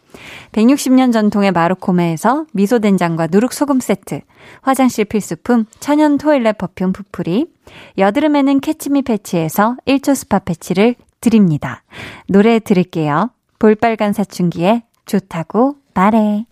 [0.52, 4.20] 160년 전통의 마루코메에서 미소된장과 누룩소금 세트,
[4.62, 7.46] 화장실 필수품 천연 toilet perfume 푸푸리,
[7.98, 11.82] 여드름에는 캐치미 패치에서 1초 스파 패치를 드립니다.
[12.28, 13.30] 노래 들을게요.
[13.58, 16.46] 볼빨간 사춘기의 좋다고 말해.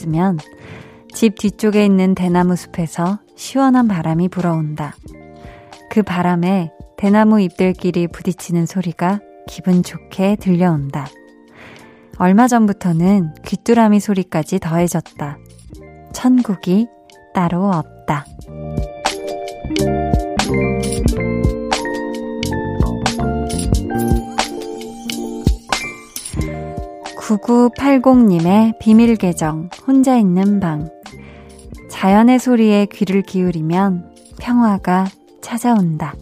[0.00, 0.38] 있으면
[1.12, 4.94] 집 뒤쪽에 있는 대나무 숲에서 시원한 바람이 불어온다.
[5.90, 11.06] 그 바람에 대나무 잎들끼리 부딪히는 소리가 기분 좋게 들려온다.
[12.18, 15.38] 얼마 전부터는 귀뚜라미 소리까지 더해졌다.
[16.12, 16.86] 천국이
[17.34, 18.26] 따로 없다.
[27.30, 30.90] 9980님의 비밀 계정, 혼자 있는 방.
[31.88, 35.06] 자연의 소리에 귀를 기울이면 평화가
[35.40, 36.14] 찾아온다.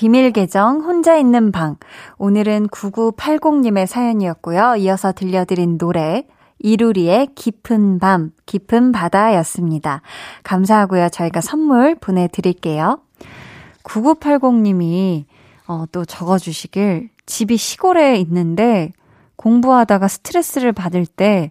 [0.00, 1.76] 비밀 계정 혼자 있는 방.
[2.16, 4.76] 오늘은 9980님의 사연이었고요.
[4.76, 6.26] 이어서 들려드린 노래
[6.58, 10.00] 이루리의 깊은 밤, 깊은 바다였습니다.
[10.42, 11.10] 감사하고요.
[11.10, 13.02] 저희가 선물 보내드릴게요.
[13.82, 15.26] 9980님이
[15.66, 18.92] 어, 또 적어주시길 집이 시골에 있는데
[19.36, 21.50] 공부하다가 스트레스를 받을 때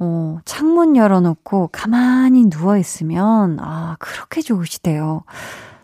[0.00, 5.22] 어, 창문 열어놓고 가만히 누워있으면, 아, 그렇게 좋으시대요.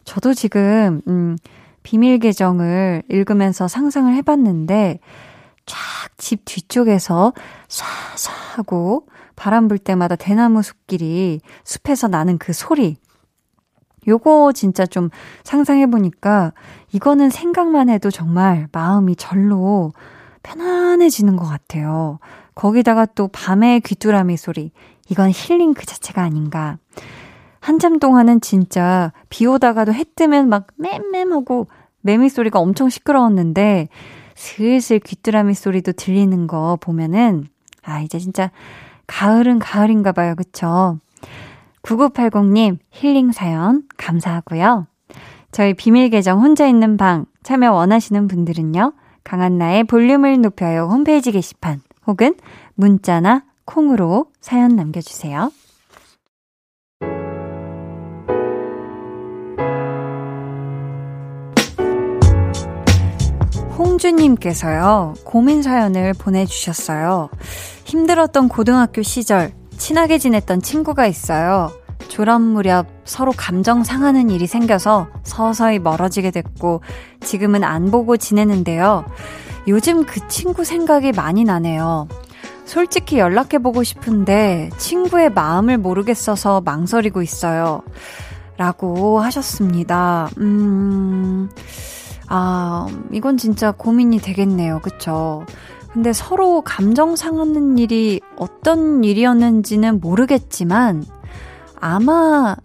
[0.02, 1.36] 저도 지금, 음,
[1.84, 4.98] 비밀 계정을 읽으면서 상상을 해봤는데,
[5.66, 5.78] 쫙
[6.16, 7.32] 집 뒤쪽에서
[7.68, 9.06] 쏴쏴 하고
[9.36, 12.96] 바람 불 때마다 대나무 숲길이 숲에서 나는 그 소리.
[14.06, 15.08] 요거 진짜 좀
[15.44, 16.52] 상상해보니까
[16.92, 19.92] 이거는 생각만 해도 정말 마음이 절로
[20.42, 22.18] 편안해지는 것 같아요.
[22.54, 24.72] 거기다가 또 밤의 귀뚜라미 소리.
[25.08, 26.78] 이건 힐링 그 자체가 아닌가.
[27.64, 31.66] 한참 동안은 진짜 비 오다가도 해 뜨면 막 맴맴하고
[32.02, 33.88] 매미 소리가 엄청 시끄러웠는데
[34.34, 37.46] 슬슬 귀뚜라미 소리도 들리는 거 보면은
[37.82, 38.50] 아 이제 진짜
[39.06, 40.34] 가을은 가을인가 봐요.
[40.34, 40.98] 그쵸?
[41.80, 44.86] 9980님 힐링 사연 감사하고요.
[45.50, 48.92] 저희 비밀 계정 혼자 있는 방 참여 원하시는 분들은요.
[49.24, 52.34] 강한나의 볼륨을 높여요 홈페이지 게시판 혹은
[52.74, 55.50] 문자나 콩으로 사연 남겨주세요.
[63.94, 67.28] 홍주님께서요, 고민 사연을 보내주셨어요.
[67.84, 71.70] 힘들었던 고등학교 시절, 친하게 지냈던 친구가 있어요.
[72.08, 76.80] 졸업 무렵 서로 감정 상하는 일이 생겨서 서서히 멀어지게 됐고,
[77.20, 79.04] 지금은 안 보고 지내는데요.
[79.68, 82.08] 요즘 그 친구 생각이 많이 나네요.
[82.64, 87.82] 솔직히 연락해보고 싶은데, 친구의 마음을 모르겠어서 망설이고 있어요.
[88.56, 90.28] 라고 하셨습니다.
[90.38, 91.50] 음,
[92.28, 94.80] 아, 이건 진짜 고민이 되겠네요.
[94.80, 95.44] 그쵸?
[95.92, 101.04] 근데 서로 감정 상하는 일이 어떤 일이었는지는 모르겠지만,
[101.80, 102.56] 아마,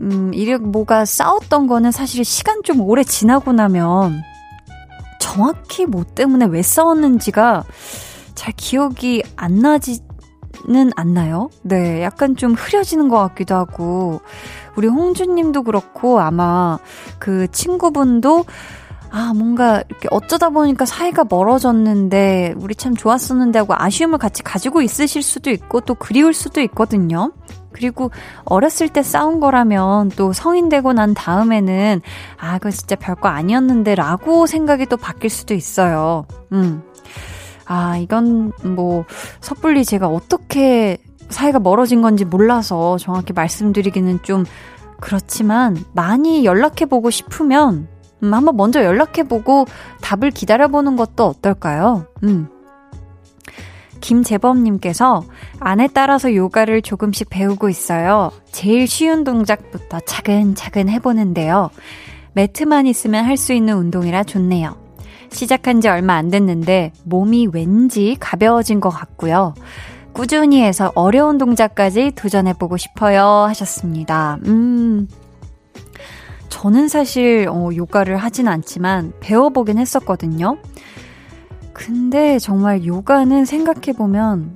[0.00, 4.22] 음, 이렇게 뭐가 싸웠던 거는 사실 시간 좀 오래 지나고 나면,
[5.20, 7.64] 정확히 뭐 때문에 왜 싸웠는지가
[8.34, 10.00] 잘 기억이 안 나지
[10.66, 11.50] 는 않나요?
[11.62, 14.20] 네, 약간 좀 흐려지는 것 같기도 하고,
[14.76, 16.78] 우리 홍주님도 그렇고, 아마
[17.18, 18.44] 그 친구분도
[19.16, 25.22] 아, 뭔가 이렇게 어쩌다 보니까 사이가 멀어졌는데 우리 참 좋았었는데 하고 아쉬움을 같이 가지고 있으실
[25.22, 27.30] 수도 있고 또 그리울 수도 있거든요.
[27.70, 28.10] 그리고
[28.44, 32.00] 어렸을 때 싸운 거라면 또 성인 되고 난 다음에는
[32.38, 36.26] 아, 그거 진짜 별거 아니었는데 라고 생각이 또 바뀔 수도 있어요.
[36.50, 36.82] 음.
[37.66, 39.04] 아, 이건 뭐
[39.40, 40.98] 섣불리 제가 어떻게
[41.28, 44.44] 사이가 멀어진 건지 몰라서 정확히 말씀드리기는 좀
[44.98, 47.93] 그렇지만 많이 연락해 보고 싶으면
[48.24, 49.66] 음, 한번 먼저 연락해보고
[50.00, 52.06] 답을 기다려보는 것도 어떨까요?
[52.24, 52.48] 음.
[54.00, 55.24] 김재범님께서
[55.60, 58.32] 안에 따라서 요가를 조금씩 배우고 있어요.
[58.52, 61.70] 제일 쉬운 동작부터 차근차근 해보는데요.
[62.34, 64.76] 매트만 있으면 할 수 있는 운동이라 좋네요.
[65.30, 69.54] 시작한 지 얼마 안 됐는데 몸이 왠지 가벼워진 것 같고요.
[70.12, 74.38] 꾸준히 해서 어려운 동작까지 도전해보고 싶어요 하셨습니다.
[74.46, 75.08] 음,
[76.54, 80.56] 저는 사실 어, 요가를 하진 않지만 배워보긴 했었거든요.
[81.72, 84.54] 근데 정말 요가는 생각해보면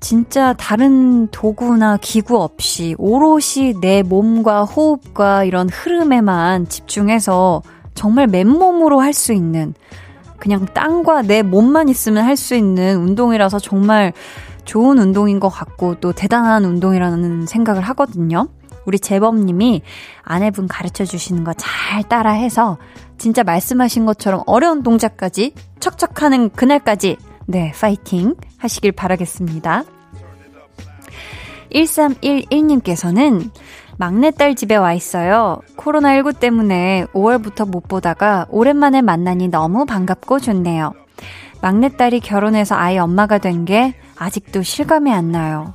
[0.00, 7.62] 진짜 다른 도구나 기구 없이 오롯이 내 몸과 호흡과 이런 흐름에만 집중해서
[7.94, 9.72] 정말 맨몸으로 할 수 있는
[10.40, 14.12] 그냥 땅과 내 몸만 있으면 할 수 있는 운동이라서 정말
[14.64, 18.48] 좋은 운동인 것 같고 또 대단한 운동이라는 생각을 하거든요.
[18.86, 19.82] 우리 재범님이
[20.22, 22.78] 아내분 가르쳐 주시는 거 잘 따라해서
[23.18, 27.16] 진짜 말씀하신 것처럼 어려운 동작까지 척척하는 그날까지
[27.46, 29.84] 네, 파이팅 하시길 바라겠습니다.
[31.72, 33.50] 1311님께서는
[33.96, 35.60] 막내딸 집에 와 있어요.
[35.76, 40.92] 코로나19 때문에 5월부터 못 보다가 오랜만에 만나니 너무 반갑고 좋네요.
[41.62, 45.74] 막내딸이 결혼해서 아이 엄마가 된 게 아직도 실감이 안 나요.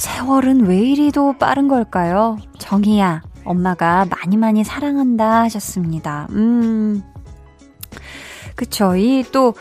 [0.00, 2.38] 세월은 왜 이리도 빠른 걸까요?
[2.56, 6.26] 정희야, 엄마가 많이 많이 사랑한다 하셨습니다.
[6.30, 7.02] 음.
[8.54, 8.96] 그쵸.
[8.96, 9.52] 이 또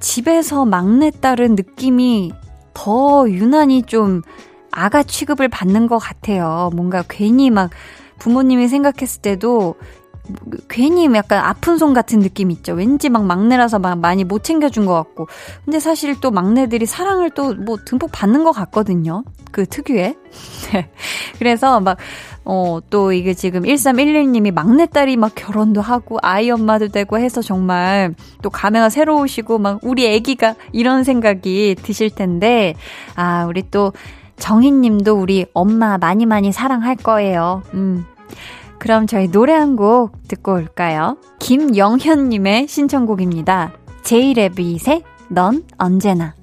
[0.00, 2.32] 집에서 막내딸은 느낌이
[2.74, 4.22] 더 유난히 좀
[4.72, 6.70] 아가 취급을 받는 것 같아요.
[6.74, 7.70] 뭔가 괜히 막
[8.18, 9.76] 부모님이 생각했을 때도
[10.68, 12.72] 괜히 약간 아픈 손 같은 느낌 있죠.
[12.72, 15.28] 왠지 막 막내라서 막 많이 못 챙겨준 것 같고.
[15.64, 19.24] 근데 사실 또 막내들이 사랑을 또 뭐 듬뿍 받는 것 같거든요.
[19.50, 20.16] 그 특유의.
[20.72, 20.88] 네.
[21.38, 21.96] 그래서 막,
[22.44, 28.50] 어, 또 이게 지금 1311님이 막내딸이 막 결혼도 하고 아이 엄마도 되고 해서 정말 또
[28.50, 32.74] 감회가 새로우시고 막 우리 애기가 이런 생각이 드실 텐데,
[33.16, 33.92] 아, 우리 또
[34.36, 37.62] 정희 님도 우리 엄마 많이 많이 사랑할 거예요.
[37.74, 38.04] 음.
[38.84, 41.16] 그럼 저희 노래 한 곡 듣고 올까요?
[41.40, 43.72] 김영현님의 신청곡입니다.
[44.02, 46.34] 제이레빗의 넌 언제나.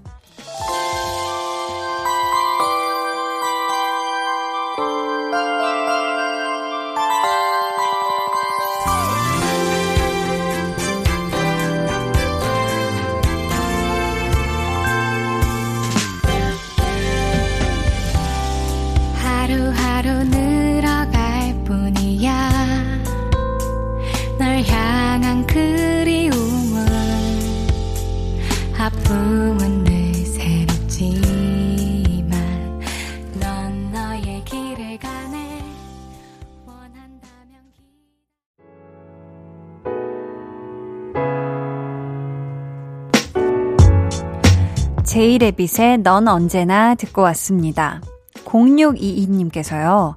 [45.52, 48.02] 이레빗의 넌 언제나 듣고 왔습니다.
[48.46, 50.16] 0622님께서요.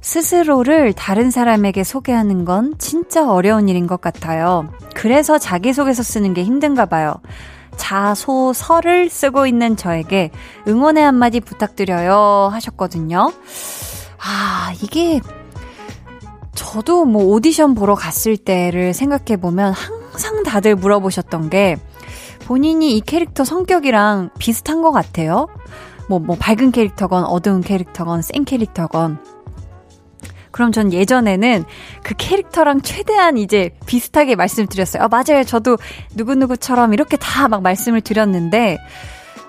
[0.00, 4.68] 스스로를 다른 사람에게 소개하는 건 진짜 어려운 일인 것 같아요.
[4.94, 7.14] 그래서 자기소개서 쓰는 게 힘든가 봐요.
[7.76, 10.30] 자소서를 쓰고 있는 저에게
[10.66, 13.32] 응원의 한마디 부탁드려요 하셨거든요.
[14.18, 15.20] 아, 이게
[16.54, 21.76] 저도 뭐 오디션 보러 갔을 때를 생각해 보면 항상 다들 물어보셨던 게
[22.48, 25.48] 본인이 이 캐릭터 성격이랑 비슷한 것 같아요.
[26.08, 29.18] 뭐, 뭐, 밝은 캐릭터건, 어두운 캐릭터건, 센 캐릭터건.
[30.50, 31.64] 그럼 전 예전에는
[32.02, 35.02] 그 캐릭터랑 최대한 이제 비슷하게 말씀을 드렸어요.
[35.02, 35.44] 아, 맞아요.
[35.44, 35.76] 저도
[36.14, 38.78] 누구누구처럼 이렇게 다 막 말씀을 드렸는데,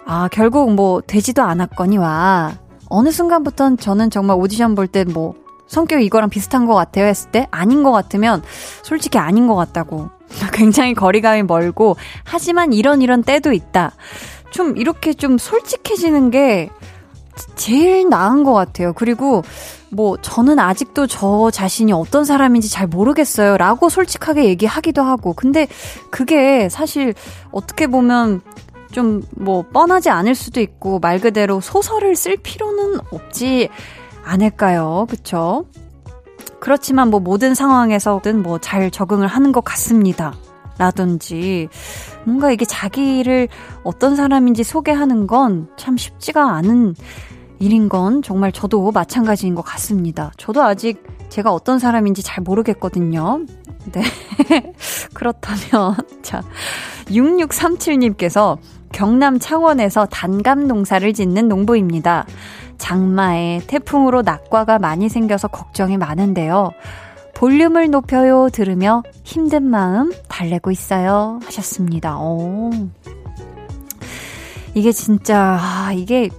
[0.05, 2.51] 아, 결국 뭐, 되지도 않았거니와,
[2.89, 5.35] 어느 순간부터는 저는 정말 오디션 볼 때 뭐,
[5.67, 8.43] 성격이 이거랑 비슷한 것 같아요 했을 때, 아닌 것 같으면,
[8.83, 10.09] 솔직히 아닌 것 같다고.
[10.53, 13.93] 굉장히 거리감이 멀고, 하지만 이런 이런 때도 있다.
[14.51, 16.69] 좀 이렇게 좀 솔직해지는 게
[17.55, 18.93] 제일 나은 것 같아요.
[18.93, 19.43] 그리고
[19.91, 23.57] 뭐 저는 아직도 저 자신이 어떤 사람인지 잘 모르겠어요.
[23.57, 25.33] 라고 솔직하게 얘기하기도 하고.
[25.33, 25.67] 근데
[26.09, 27.13] 그게 사실
[27.51, 28.41] 어떻게 보면
[28.91, 33.69] 좀 뭐 뻔하지 않을 수도 있고 말 그대로 소설을 쓸 필요는 없지
[34.23, 35.07] 않을까요?
[35.09, 35.65] 그쵸?
[36.59, 40.33] 그렇지만 뭐 모든 상황에서든 뭐 잘 적응을 하는 것 같습니다.
[40.77, 41.67] 라든지
[42.23, 43.49] 뭔가 이게 자기를
[43.83, 46.95] 어떤 사람인지 소개하는 건 참 쉽지가 않은
[47.59, 50.31] 일인 건 정말 저도 마찬가지인 것 같습니다.
[50.37, 53.41] 저도 아직 제가 어떤 사람인지 잘 모르겠거든요.
[53.91, 54.03] 네.
[55.13, 56.41] 그렇다면, 자,
[57.07, 58.57] 6637님께서
[58.91, 62.25] 경남 창원에서 단감 농사를 짓는 농부입니다.
[62.79, 66.71] 장마에 태풍으로 낙과가 많이 생겨서 걱정이 많은데요.
[67.35, 72.17] 볼륨을 높여요 들으며 힘든 마음 달래고 있어요 하셨습니다.
[72.17, 72.71] 오.
[74.73, 76.29] 이게 진짜 아, 이게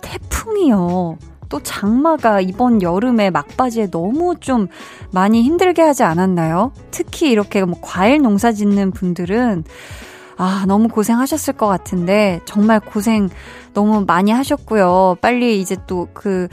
[0.00, 1.18] 태풍이요.
[1.48, 4.66] 또 장마가 이번 여름에 막바지에 너무 좀
[5.12, 6.72] 많이 힘들게 하지 않았나요?
[6.90, 9.64] 특히 이렇게 뭐 과일 농사 짓는 분들은
[10.36, 13.28] 아, 너무 고생하셨을 것 같은데, 정말 고생
[13.72, 15.16] 너무 많이 하셨고요.
[15.20, 16.48] 빨리 이제 또 그,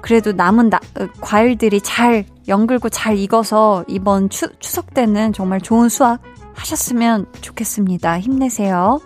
[0.00, 5.88] 그래도 남은 나, 어, 과일들이 잘 연글고 잘 익어서 이번 추, 추석 때는 정말 좋은
[5.88, 6.20] 수확
[6.54, 8.18] 하셨으면 좋겠습니다.
[8.18, 9.00] 힘내세요.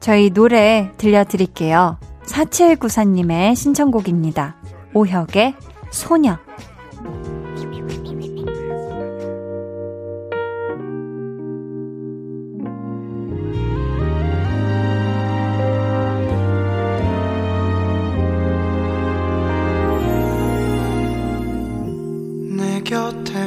[0.00, 1.98] 저희 노래 들려드릴게요.
[2.26, 4.56] 4794님의 신청곡입니다.
[4.94, 5.54] 오혁의
[5.90, 6.38] 소녀.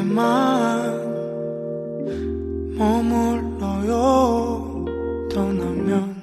[0.08, 1.08] 곁에만
[2.78, 3.96] 머물러요.
[5.34, 6.16] 떠나면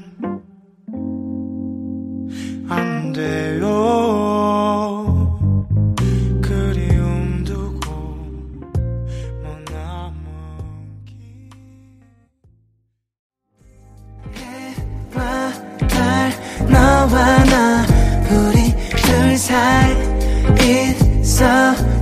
[2.69, 3.65] 안 돼요.
[6.41, 7.91] 그리움 두고
[9.43, 10.15] 먼 남은
[15.13, 15.53] 해와
[15.89, 16.33] 달
[16.71, 17.87] 너와 나
[18.31, 19.93] 우리 둘 사이
[21.21, 21.94] 있어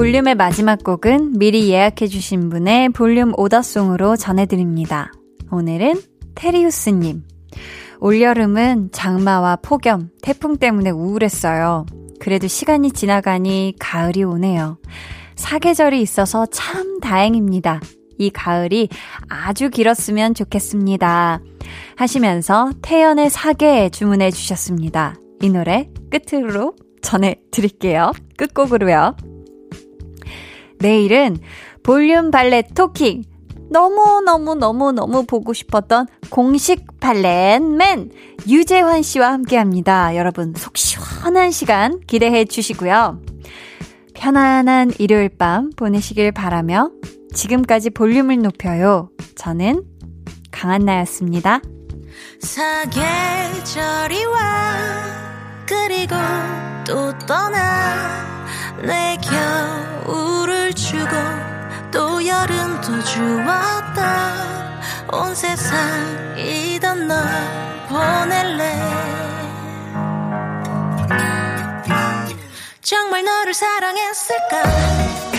[0.00, 5.12] 볼륨의 마지막 곡은 미리 예약해주신 분의 볼륨 오더송으로 전해드립니다.
[5.50, 6.00] 오늘은
[6.34, 7.22] 테리우스님.
[8.00, 11.84] 올여름은 장마와 폭염, 태풍 때문에 우울했어요.
[12.18, 14.78] 그래도 시간이 지나가니 가을이 오네요.
[15.36, 17.82] 사계절이 있어서 참 다행입니다.
[18.16, 18.88] 이 가을이
[19.28, 21.42] 아주 길었으면 좋겠습니다.
[21.96, 25.16] 하시면서 태연의 사계 주문해 주셨습니다.
[25.42, 28.12] 이 노래 끝으로 전해드릴게요.
[28.38, 29.14] 끝곡으로요.
[30.80, 31.38] 내일은
[31.82, 33.24] 볼륨 발레 토킹.
[33.70, 38.10] 너무너무너무너무 보고 싶었던 공식 발렌맨
[38.48, 40.16] 유재환 씨와 함께 합니다.
[40.16, 43.22] 여러분, 속 시원한 시간 기대해 주시고요.
[44.14, 46.90] 편안한 일요일 밤 보내시길 바라며
[47.32, 49.10] 지금까지 볼륨을 높여요.
[49.36, 49.84] 저는
[50.50, 51.60] 강한나였습니다.
[52.40, 54.40] 사계절이 와
[55.64, 56.16] 그리고
[56.84, 58.39] 또 떠나
[58.82, 61.10] 내 겨울을 주고
[61.90, 64.80] 또 여름도 주었다.
[65.12, 67.18] 온 세상이던 널
[67.88, 68.80] 보낼래.
[72.80, 75.29] 정말 너를 사랑했을까?